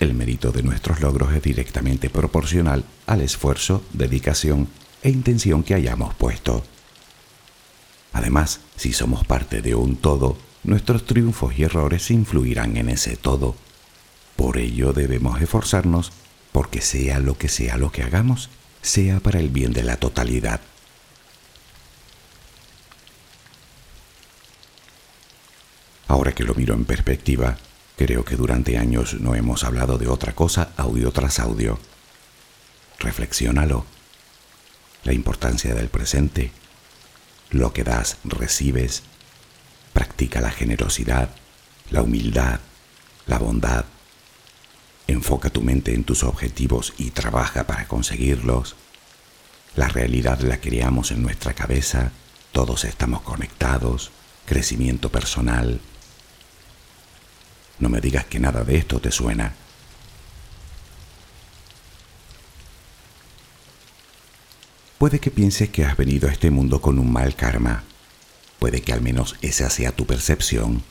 El 0.00 0.14
mérito 0.14 0.50
de 0.50 0.62
nuestros 0.62 1.02
logros 1.02 1.34
es 1.34 1.42
directamente 1.42 2.08
proporcional 2.08 2.84
al 3.06 3.20
esfuerzo, 3.20 3.84
dedicación 3.92 4.66
e 5.02 5.10
intención 5.10 5.62
que 5.62 5.74
hayamos 5.74 6.14
puesto. 6.14 6.64
Además, 8.14 8.60
si 8.76 8.94
somos 8.94 9.26
parte 9.26 9.60
de 9.60 9.74
un 9.74 9.96
todo, 9.96 10.38
nuestros 10.64 11.04
triunfos 11.04 11.58
y 11.58 11.64
errores 11.64 12.10
influirán 12.10 12.78
en 12.78 12.88
ese 12.88 13.18
todo. 13.18 13.54
Por 14.36 14.56
ello 14.56 14.94
debemos 14.94 15.40
esforzarnos 15.42 16.12
porque 16.50 16.80
sea 16.80 17.18
lo 17.18 17.36
que 17.36 17.50
sea 17.50 17.76
lo 17.76 17.92
que 17.92 18.02
hagamos, 18.02 18.48
sea 18.80 19.20
para 19.20 19.38
el 19.38 19.50
bien 19.50 19.74
de 19.74 19.82
la 19.82 19.98
totalidad. 19.98 20.62
Ahora 26.08 26.32
que 26.32 26.44
lo 26.44 26.54
miro 26.54 26.72
en 26.74 26.86
perspectiva, 26.86 27.58
creo 28.00 28.24
que 28.24 28.34
durante 28.34 28.78
años 28.78 29.20
no 29.20 29.34
hemos 29.34 29.62
hablado 29.62 29.98
de 29.98 30.08
otra 30.08 30.34
cosa 30.34 30.72
audio 30.78 31.12
tras 31.12 31.38
audio. 31.38 31.78
Reflexiónalo 32.98 33.84
la 35.04 35.12
importancia 35.12 35.74
del 35.74 35.90
presente. 35.90 36.50
Lo 37.50 37.74
que 37.74 37.84
das, 37.84 38.16
recibes. 38.24 39.02
Practica 39.92 40.40
la 40.40 40.50
generosidad, 40.50 41.28
la 41.90 42.00
humildad, 42.00 42.60
la 43.26 43.36
bondad. 43.38 43.84
Enfoca 45.06 45.50
tu 45.50 45.60
mente 45.60 45.92
en 45.92 46.04
tus 46.04 46.22
objetivos 46.22 46.94
y 46.96 47.10
trabaja 47.10 47.66
para 47.66 47.86
conseguirlos. 47.86 48.76
La 49.76 49.88
realidad 49.88 50.40
la 50.40 50.58
creamos 50.58 51.10
en 51.10 51.20
nuestra 51.20 51.52
cabeza, 51.52 52.12
todos 52.52 52.84
estamos 52.84 53.20
conectados, 53.20 54.10
crecimiento 54.46 55.10
personal. 55.10 55.82
No 57.80 57.88
me 57.88 58.00
digas 58.00 58.26
que 58.26 58.38
nada 58.38 58.62
de 58.62 58.76
esto 58.76 59.00
te 59.00 59.10
suena. 59.10 59.54
Puede 64.98 65.18
que 65.18 65.30
pienses 65.30 65.70
que 65.70 65.86
has 65.86 65.96
venido 65.96 66.28
a 66.28 66.32
este 66.32 66.50
mundo 66.50 66.82
con 66.82 66.98
un 66.98 67.10
mal 67.10 67.34
karma. 67.34 67.84
Puede 68.58 68.82
que 68.82 68.92
al 68.92 69.00
menos 69.00 69.36
esa 69.40 69.70
sea 69.70 69.92
tu 69.92 70.04
percepción. 70.04 70.82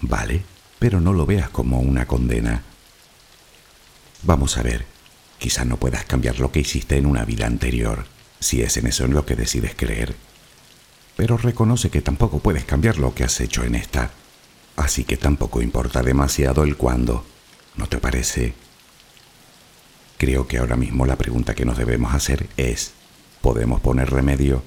Vale, 0.00 0.44
pero 0.78 1.00
no 1.00 1.12
lo 1.12 1.26
veas 1.26 1.50
como 1.50 1.80
una 1.80 2.06
condena. 2.06 2.62
Vamos 4.22 4.56
a 4.56 4.62
ver, 4.62 4.86
quizá 5.38 5.64
no 5.64 5.78
puedas 5.78 6.04
cambiar 6.04 6.38
lo 6.38 6.52
que 6.52 6.60
hiciste 6.60 6.96
en 6.96 7.06
una 7.06 7.24
vida 7.24 7.46
anterior, 7.46 8.06
si 8.38 8.62
es 8.62 8.76
en 8.76 8.86
eso 8.86 9.04
en 9.04 9.14
lo 9.14 9.26
que 9.26 9.34
decides 9.34 9.74
creer. 9.74 10.14
Pero 11.16 11.36
reconoce 11.36 11.90
que 11.90 12.02
tampoco 12.02 12.38
puedes 12.38 12.64
cambiar 12.64 12.98
lo 12.98 13.16
que 13.16 13.24
has 13.24 13.40
hecho 13.40 13.64
en 13.64 13.74
esta. 13.74 14.12
Así 14.78 15.04
que 15.04 15.18
tampoco 15.18 15.60
importa 15.60 16.02
demasiado 16.02 16.64
el 16.64 16.76
cuándo. 16.76 17.24
¿No 17.76 17.86
te 17.86 17.98
parece? 17.98 18.54
Creo 20.16 20.48
que 20.48 20.58
ahora 20.58 20.76
mismo 20.76 21.04
la 21.04 21.16
pregunta 21.16 21.54
que 21.54 21.66
nos 21.66 21.76
debemos 21.76 22.14
hacer 22.14 22.48
es, 22.56 22.92
¿Podemos 23.40 23.80
poner 23.80 24.10
remedio? 24.10 24.62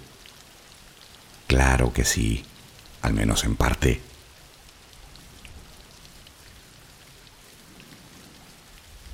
Claro 1.47 1.91
que 1.91 2.05
sí, 2.05 2.43
al 3.01 3.13
menos 3.13 3.43
en 3.43 3.55
parte. 3.55 3.99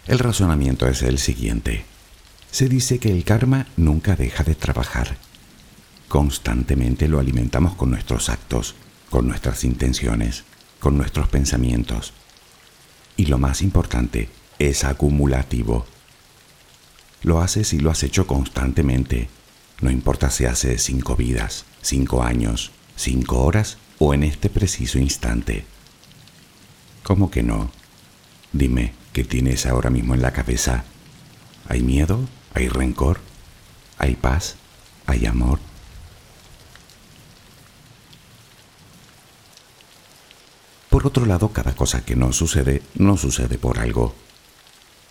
El 0.05 0.19
razonamiento 0.19 0.87
es 0.87 1.01
el 1.01 1.17
siguiente. 1.17 1.85
Se 2.51 2.69
dice 2.69 2.99
que 2.99 3.11
el 3.11 3.23
karma 3.23 3.67
nunca 3.75 4.15
deja 4.15 4.43
de 4.43 4.55
trabajar. 4.55 5.17
Constantemente 6.07 7.07
lo 7.07 7.19
alimentamos 7.19 7.75
con 7.75 7.89
nuestros 7.89 8.29
actos, 8.29 8.75
con 9.09 9.27
nuestras 9.27 9.63
intenciones, 9.63 10.45
con 10.79 10.97
nuestros 10.97 11.27
pensamientos. 11.27 12.13
Y 13.15 13.25
lo 13.25 13.37
más 13.37 13.61
importante, 13.61 14.29
es 14.59 14.83
acumulativo. 14.83 15.85
Lo 17.23 17.41
haces 17.41 17.73
y 17.73 17.79
lo 17.79 17.91
has 17.91 18.03
hecho 18.03 18.27
constantemente, 18.27 19.29
no 19.81 19.91
importa 19.91 20.29
si 20.29 20.45
hace 20.45 20.77
cinco 20.77 21.15
vidas, 21.15 21.65
cinco 21.81 22.23
años, 22.23 22.71
cinco 22.95 23.43
horas 23.43 23.77
o 23.99 24.13
en 24.13 24.23
este 24.23 24.49
preciso 24.49 24.97
instante. 24.97 25.65
¿Cómo 27.03 27.29
que 27.29 27.43
no? 27.43 27.71
Dime, 28.53 28.93
¿qué 29.13 29.23
tienes 29.23 29.65
ahora 29.65 29.89
mismo 29.89 30.15
en 30.15 30.21
la 30.21 30.31
cabeza? 30.31 30.83
¿Hay 31.67 31.81
miedo? 31.81 32.27
¿Hay 32.53 32.69
rencor? 32.69 33.19
¿Hay 33.97 34.15
paz? 34.15 34.55
¿Hay 35.05 35.25
amor? 35.25 35.59
Otro 41.07 41.25
lado, 41.25 41.49
cada 41.49 41.75
cosa 41.75 42.05
que 42.05 42.15
no 42.15 42.31
sucede, 42.33 42.83
no 42.95 43.17
sucede 43.17 43.57
por 43.57 43.79
algo. 43.79 44.13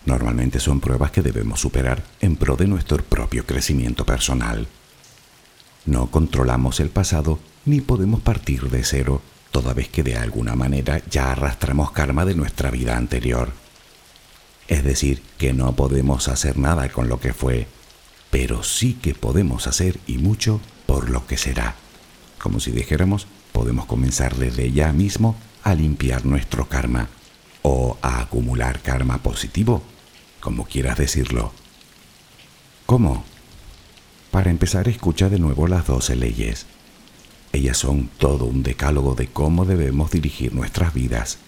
Normalmente 0.04 0.60
son 0.60 0.80
pruebas 0.80 1.10
que 1.10 1.22
debemos 1.22 1.60
superar 1.60 2.04
en 2.20 2.36
pro 2.36 2.56
de 2.56 2.68
nuestro 2.68 3.02
propio 3.02 3.44
crecimiento 3.44 4.06
personal. 4.06 4.68
No 5.84 6.10
controlamos 6.10 6.80
el 6.80 6.90
pasado 6.90 7.38
ni 7.64 7.80
podemos 7.80 8.20
partir 8.20 8.70
de 8.70 8.84
cero. 8.84 9.20
toda 9.50 9.72
vez 9.72 9.88
que 9.88 10.02
de 10.02 10.16
alguna 10.16 10.54
manera 10.54 11.00
ya 11.10 11.32
arrastramos 11.32 11.90
karma 11.90 12.26
de 12.26 12.34
nuestra 12.34 12.70
vida 12.70 12.98
anterior. 12.98 13.52
Es 14.68 14.84
decir, 14.84 15.22
que 15.38 15.54
no 15.54 15.74
podemos 15.74 16.28
hacer 16.28 16.58
nada 16.58 16.90
con 16.90 17.08
lo 17.08 17.20
que 17.20 17.32
fue, 17.32 17.66
pero 18.30 18.62
sí 18.62 18.98
que 19.00 19.14
podemos 19.14 19.66
hacer 19.66 19.98
y 20.06 20.18
mucho 20.18 20.60
por 20.84 21.08
lo 21.08 21.26
que 21.26 21.38
será. 21.38 21.74
Como 22.38 22.60
si 22.60 22.70
dijéramos, 22.70 23.26
podemos 23.52 23.86
comenzar 23.86 24.36
desde 24.36 24.70
ya 24.72 24.92
mismo 24.92 25.36
a 25.66 25.74
limpiar 25.74 26.24
nuestro 26.24 26.68
karma 26.68 27.08
o 27.62 27.98
a 28.00 28.20
acumular 28.20 28.82
karma 28.82 29.18
positivo, 29.18 29.82
como 30.38 30.64
quieras 30.64 30.96
decirlo. 30.96 31.52
¿Cómo? 32.86 33.24
Para 34.30 34.52
empezar, 34.52 34.86
escucha 34.86 35.28
de 35.28 35.40
nuevo 35.40 35.66
las 35.66 35.88
doce 35.88 36.14
leyes. 36.14 36.66
Ellas 37.52 37.78
son 37.78 38.08
todo 38.16 38.44
un 38.44 38.62
decálogo 38.62 39.16
de 39.16 39.26
cómo 39.26 39.64
debemos 39.64 40.12
dirigir 40.12 40.54
nuestras 40.54 40.94
vidas. 40.94 41.38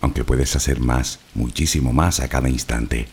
Aunque 0.00 0.24
puedes 0.24 0.56
hacer 0.56 0.80
más, 0.80 1.20
muchísimo 1.34 1.92
más 1.92 2.18
a 2.18 2.28
cada 2.28 2.48
instante. 2.48 3.06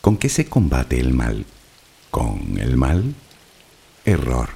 ¿Con 0.00 0.16
qué 0.16 0.28
se 0.28 0.46
combate 0.46 1.00
el 1.00 1.12
mal? 1.12 1.44
¿Con 2.12 2.56
el 2.58 2.76
mal? 2.76 3.16
Error. 4.06 4.50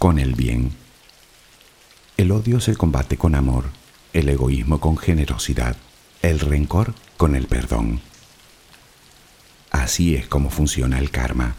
Con 0.00 0.18
el 0.18 0.34
bien. 0.34 0.72
El 2.16 2.32
odio 2.32 2.58
se 2.58 2.74
combate 2.74 3.16
con 3.16 3.36
amor, 3.36 3.66
el 4.12 4.28
egoísmo 4.28 4.80
con 4.80 4.96
generosidad, 4.96 5.76
el 6.22 6.40
rencor 6.40 6.92
con 7.16 7.36
el 7.36 7.46
perdón. 7.46 8.00
Así 9.70 10.16
es 10.16 10.26
como 10.26 10.50
funciona 10.50 10.98
el 10.98 11.12
karma. 11.12 11.54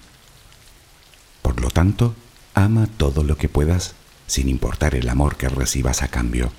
Por 1.42 1.62
lo 1.62 1.70
tanto, 1.70 2.16
ama 2.54 2.90
todo 2.98 3.24
lo 3.24 3.38
que 3.38 3.48
puedas 3.48 3.96
sin 4.28 4.50
importar 4.50 4.94
el 4.94 5.08
amor 5.08 5.38
que 5.38 5.48
recibas 5.48 6.04
a 6.04 6.10
cambio. 6.10 6.52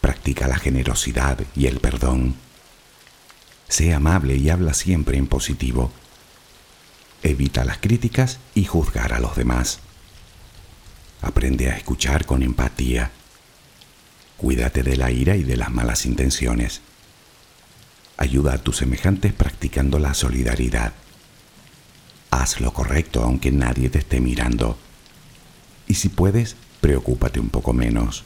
Practica 0.00 0.48
la 0.48 0.58
generosidad 0.58 1.38
y 1.54 1.66
el 1.66 1.78
perdón. 1.78 2.34
Sé 3.68 3.94
amable 3.94 4.34
y 4.34 4.50
habla 4.50 4.74
siempre 4.74 5.18
en 5.18 5.28
positivo. 5.28 5.92
Evita 7.22 7.64
las 7.64 7.78
críticas 7.78 8.38
y 8.54 8.64
juzgar 8.64 9.12
a 9.12 9.20
los 9.20 9.36
demás. 9.36 9.80
Aprende 11.22 11.70
a 11.70 11.76
escuchar 11.76 12.26
con 12.26 12.42
empatía. 12.42 13.10
Cuídate 14.36 14.82
de 14.82 14.96
la 14.96 15.10
ira 15.10 15.36
y 15.36 15.42
de 15.42 15.56
las 15.56 15.70
malas 15.70 16.06
intenciones. 16.06 16.82
Ayuda 18.16 18.54
a 18.54 18.58
tus 18.58 18.78
semejantes 18.78 19.32
practicando 19.32 19.98
la 19.98 20.14
solidaridad. 20.14 20.92
Haz 22.30 22.60
lo 22.60 22.72
correcto 22.72 23.22
aunque 23.22 23.50
nadie 23.50 23.90
te 23.90 23.98
esté 23.98 24.20
mirando. 24.20 24.78
Y 25.88 25.94
si 25.94 26.08
puedes, 26.08 26.56
preocúpate 26.80 27.40
un 27.40 27.48
poco 27.48 27.72
menos. 27.72 28.24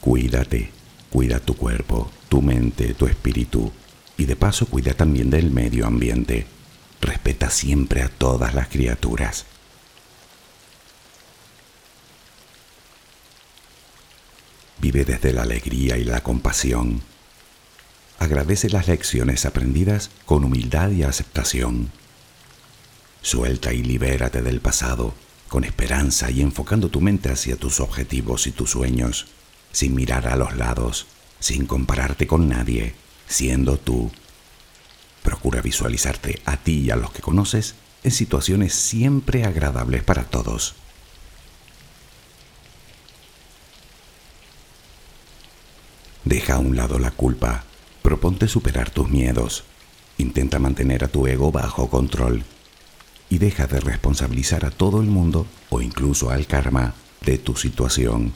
Cuídate, 0.00 0.70
cuida 1.10 1.40
tu 1.40 1.56
cuerpo, 1.56 2.10
tu 2.28 2.40
mente, 2.42 2.94
tu 2.94 3.06
espíritu 3.06 3.70
y 4.16 4.24
de 4.24 4.36
paso 4.36 4.66
cuida 4.66 4.94
también 4.94 5.30
del 5.30 5.50
medio 5.50 5.86
ambiente. 5.86 6.46
Respeta 7.00 7.50
siempre 7.50 8.02
a 8.02 8.08
todas 8.08 8.54
las 8.54 8.68
criaturas. 8.68 9.46
Vive 14.78 15.04
desde 15.04 15.32
la 15.32 15.42
alegría 15.42 15.98
y 15.98 16.04
la 16.04 16.22
compasión 16.22 17.02
agradece 18.20 18.68
las 18.68 18.86
lecciones 18.86 19.46
aprendidas 19.46 20.10
con 20.26 20.44
humildad 20.44 20.90
y 20.90 21.02
aceptación. 21.02 21.90
Suelta 23.22 23.72
y 23.72 23.82
libérate 23.82 24.42
del 24.42 24.60
pasado 24.60 25.14
con 25.48 25.64
esperanza 25.64 26.30
y 26.30 26.42
enfocando 26.42 26.90
tu 26.90 27.00
mente 27.00 27.30
hacia 27.30 27.56
tus 27.56 27.80
objetivos 27.80 28.46
y 28.46 28.52
tus 28.52 28.70
sueños, 28.70 29.26
sin 29.72 29.94
mirar 29.94 30.28
a 30.28 30.36
los 30.36 30.54
lados, 30.54 31.06
sin 31.40 31.66
compararte 31.66 32.26
con 32.28 32.48
nadie, 32.48 32.94
siendo 33.26 33.78
tú. 33.78 34.12
Procura 35.22 35.60
visualizarte 35.60 36.40
a 36.44 36.56
ti 36.56 36.80
y 36.80 36.90
a 36.90 36.96
los 36.96 37.12
que 37.12 37.22
conoces 37.22 37.74
en 38.02 38.10
situaciones 38.10 38.74
siempre 38.74 39.44
agradables 39.44 40.02
para 40.02 40.24
todos. 40.24 40.74
Deja 46.24 46.54
a 46.54 46.58
un 46.58 46.76
lado 46.76 46.98
la 46.98 47.10
culpa 47.10 47.64
Proponte 48.02 48.48
superar 48.48 48.90
tus 48.90 49.10
miedos. 49.10 49.64
Intenta 50.16 50.58
mantener 50.58 51.04
a 51.04 51.08
tu 51.08 51.26
ego 51.26 51.52
bajo 51.52 51.90
control. 51.90 52.44
Y 53.28 53.38
deja 53.38 53.66
de 53.66 53.78
responsabilizar 53.80 54.64
a 54.64 54.70
todo 54.70 55.00
el 55.00 55.06
mundo 55.06 55.46
o 55.68 55.82
incluso 55.82 56.30
al 56.30 56.46
karma 56.46 56.94
de 57.20 57.38
tu 57.38 57.56
situación. 57.56 58.32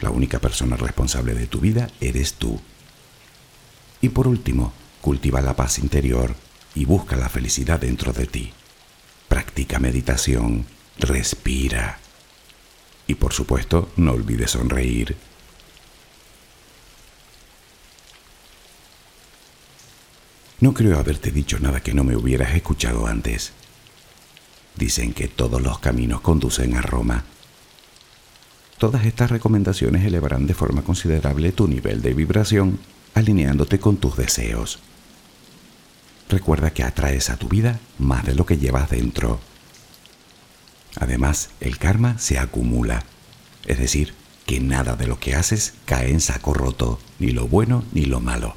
La 0.00 0.10
única 0.10 0.38
persona 0.38 0.76
responsable 0.76 1.34
de 1.34 1.46
tu 1.46 1.60
vida 1.60 1.90
eres 2.00 2.34
tú. 2.34 2.60
Y 4.00 4.08
por 4.08 4.26
último, 4.26 4.72
cultiva 5.04 5.42
la 5.42 5.54
paz 5.54 5.78
interior 5.80 6.34
y 6.74 6.86
busca 6.86 7.14
la 7.14 7.28
felicidad 7.28 7.78
dentro 7.78 8.14
de 8.14 8.26
ti. 8.26 8.54
Practica 9.28 9.78
meditación, 9.78 10.64
respira. 10.98 11.98
Y 13.06 13.16
por 13.16 13.34
supuesto, 13.34 13.90
no 13.96 14.12
olvides 14.12 14.52
sonreír. 14.52 15.14
No 20.60 20.72
creo 20.72 20.98
haberte 20.98 21.30
dicho 21.30 21.58
nada 21.58 21.82
que 21.82 21.92
no 21.92 22.02
me 22.02 22.16
hubieras 22.16 22.54
escuchado 22.54 23.06
antes. 23.06 23.52
Dicen 24.74 25.12
que 25.12 25.28
todos 25.28 25.60
los 25.60 25.80
caminos 25.80 26.22
conducen 26.22 26.78
a 26.78 26.80
Roma. 26.80 27.24
Todas 28.78 29.04
estas 29.04 29.30
recomendaciones 29.30 30.02
elevarán 30.06 30.46
de 30.46 30.54
forma 30.54 30.80
considerable 30.80 31.52
tu 31.52 31.68
nivel 31.68 32.00
de 32.00 32.14
vibración, 32.14 32.78
alineándote 33.12 33.78
con 33.78 33.98
tus 33.98 34.16
deseos. 34.16 34.80
Recuerda 36.28 36.72
que 36.72 36.82
atraes 36.82 37.30
a 37.30 37.36
tu 37.36 37.48
vida 37.48 37.78
más 37.98 38.24
de 38.24 38.34
lo 38.34 38.46
que 38.46 38.58
llevas 38.58 38.90
dentro. 38.90 39.40
Además, 40.96 41.50
el 41.60 41.78
karma 41.78 42.18
se 42.18 42.38
acumula, 42.38 43.04
es 43.66 43.78
decir, 43.78 44.14
que 44.46 44.60
nada 44.60 44.96
de 44.96 45.06
lo 45.06 45.18
que 45.18 45.34
haces 45.34 45.74
cae 45.84 46.10
en 46.10 46.20
saco 46.20 46.54
roto, 46.54 46.98
ni 47.18 47.30
lo 47.30 47.48
bueno 47.48 47.84
ni 47.92 48.04
lo 48.04 48.20
malo. 48.20 48.56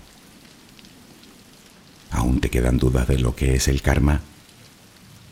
¿Aún 2.11 2.39
te 2.41 2.49
quedan 2.49 2.77
dudas 2.77 3.07
de 3.07 3.19
lo 3.19 3.35
que 3.35 3.55
es 3.55 3.67
el 3.67 3.81
karma? 3.81 4.21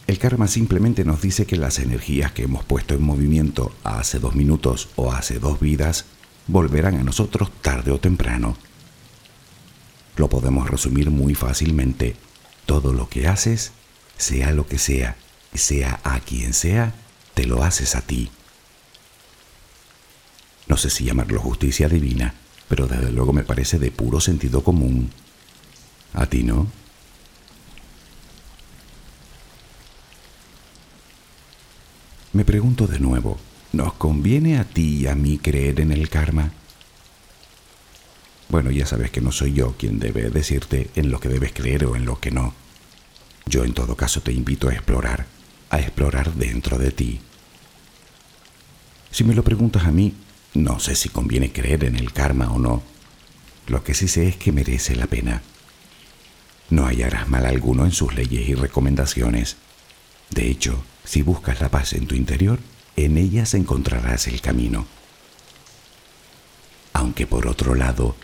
El 0.08 0.20
karma 0.20 0.48
simplemente 0.48 1.04
nos 1.04 1.22
dice 1.22 1.46
que 1.46 1.58
las 1.58 1.80
energías 1.80 2.32
que 2.32 2.44
hemos 2.44 2.64
puesto 2.64 2.94
en 2.94 3.02
movimiento 3.02 3.74
hace 3.84 4.20
dos 4.20 4.36
minutos 4.36 4.90
o 4.96 5.12
hace 5.12 5.40
dos 5.40 5.60
vidas 5.60 6.06
volverán 6.48 6.96
a 6.96 7.04
nosotros 7.04 7.50
tarde 7.62 7.92
o 7.92 8.00
temprano. 8.00 8.56
Lo 10.18 10.30
podemos 10.30 10.70
resumir 10.70 11.10
muy 11.10 11.36
fácilmente. 11.36 12.16
Todo 12.66 12.94
lo 12.94 13.10
que 13.10 13.28
haces, 13.28 13.72
sea 14.18 14.52
lo 14.52 14.68
que 14.68 14.78
sea, 14.78 15.18
sea 15.54 16.00
a 16.04 16.20
quien 16.20 16.54
sea, 16.54 16.94
te 17.34 17.46
lo 17.46 17.64
haces 17.64 17.96
a 17.96 18.02
ti. 18.02 18.30
No 20.68 20.78
sé 20.78 20.90
si 20.90 21.06
llamarlo 21.06 21.40
justicia 21.40 21.90
divina, 21.90 22.34
pero 22.68 22.88
desde 22.88 23.12
luego 23.12 23.34
me 23.34 23.44
parece 23.44 23.78
de 23.78 23.92
puro 23.92 24.20
sentido 24.20 24.64
común. 24.64 25.12
¿A 26.14 26.26
ti 26.26 26.44
no? 26.44 26.68
Me 32.34 32.44
pregunto 32.44 32.88
de 32.88 33.00
nuevo, 33.00 33.38
¿nos 33.74 33.94
conviene 33.94 34.58
a 34.58 34.66
ti 34.66 35.02
y 35.02 35.08
a 35.08 35.16
mí 35.16 35.38
creer 35.38 35.80
en 35.80 35.92
el 35.92 36.10
karma? 36.10 36.52
Bueno, 38.50 38.72
ya 38.72 38.86
sabes 38.86 39.12
que 39.12 39.22
no 39.22 39.32
soy 39.32 39.54
yo 39.54 39.76
quien 39.78 40.00
debe 40.00 40.30
decirte 40.30 40.90
en 40.96 41.10
lo 41.10 41.20
que 41.20 41.30
debes 41.30 41.52
creer 41.54 41.86
o 41.86 41.96
en 41.96 42.06
lo 42.06 42.20
que 42.20 42.32
no. 42.32 42.54
Yo 43.46 43.64
en 43.64 43.74
todo 43.74 43.96
caso 43.96 44.22
te 44.22 44.32
invito 44.32 44.70
a 44.70 44.74
explorar, 44.74 45.26
a 45.70 45.80
explorar 45.80 46.34
dentro 46.34 46.78
de 46.78 46.92
ti. 46.92 47.22
Si 49.12 49.24
me 49.24 49.36
lo 49.36 49.44
preguntas 49.44 49.86
a 49.86 49.92
mí, 49.92 50.14
no 50.54 50.80
sé 50.80 50.96
si 50.96 51.10
conviene 51.10 51.52
creer 51.52 51.84
en 51.84 51.96
el 51.96 52.14
karma 52.14 52.52
o 52.52 52.60
no. 52.60 52.84
Lo 53.68 53.84
que 53.84 53.94
sí 53.94 54.08
sé 54.08 54.28
es 54.28 54.38
que 54.38 54.52
merece 54.52 54.96
la 54.96 55.08
pena. 55.08 55.42
No 56.70 56.86
hallarás 56.86 57.28
mal 57.28 57.46
alguno 57.46 57.86
en 57.86 57.92
sus 57.92 58.14
leyes 58.16 58.48
y 58.48 58.56
recomendaciones. 58.56 59.58
De 60.32 60.50
hecho, 60.50 60.84
si 61.04 61.22
buscas 61.22 61.62
la 61.62 61.70
paz 61.70 61.94
en 61.94 62.08
tu 62.08 62.16
interior, 62.16 62.60
en 62.96 63.18
ellas 63.18 63.54
encontrarás 63.54 64.28
el 64.28 64.42
camino. 64.42 64.86
Aunque 66.94 67.28
por 67.28 67.48
otro 67.48 67.76
lado, 67.76 68.16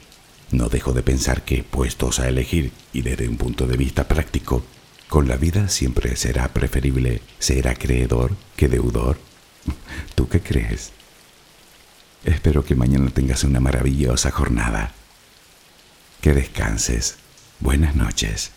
no 0.53 0.69
dejo 0.69 0.93
de 0.93 1.03
pensar 1.03 1.43
que, 1.43 1.63
puestos 1.63 2.19
a 2.19 2.27
elegir 2.27 2.71
y 2.93 3.01
desde 3.01 3.27
un 3.27 3.37
punto 3.37 3.67
de 3.67 3.77
vista 3.77 4.07
práctico, 4.07 4.63
con 5.07 5.27
la 5.27 5.37
vida 5.37 5.67
siempre 5.67 6.15
será 6.15 6.47
preferible 6.49 7.21
ser 7.39 7.67
acreedor 7.67 8.35
que 8.55 8.69
deudor. 8.69 9.17
¿Tú 10.15 10.29
qué 10.29 10.41
crees? 10.41 10.91
Espero 12.23 12.63
que 12.63 12.75
mañana 12.75 13.09
tengas 13.09 13.43
una 13.43 13.59
maravillosa 13.59 14.31
jornada. 14.31 14.93
Que 16.21 16.33
descanses. 16.33 17.15
Buenas 17.59 17.95
noches. 17.95 18.51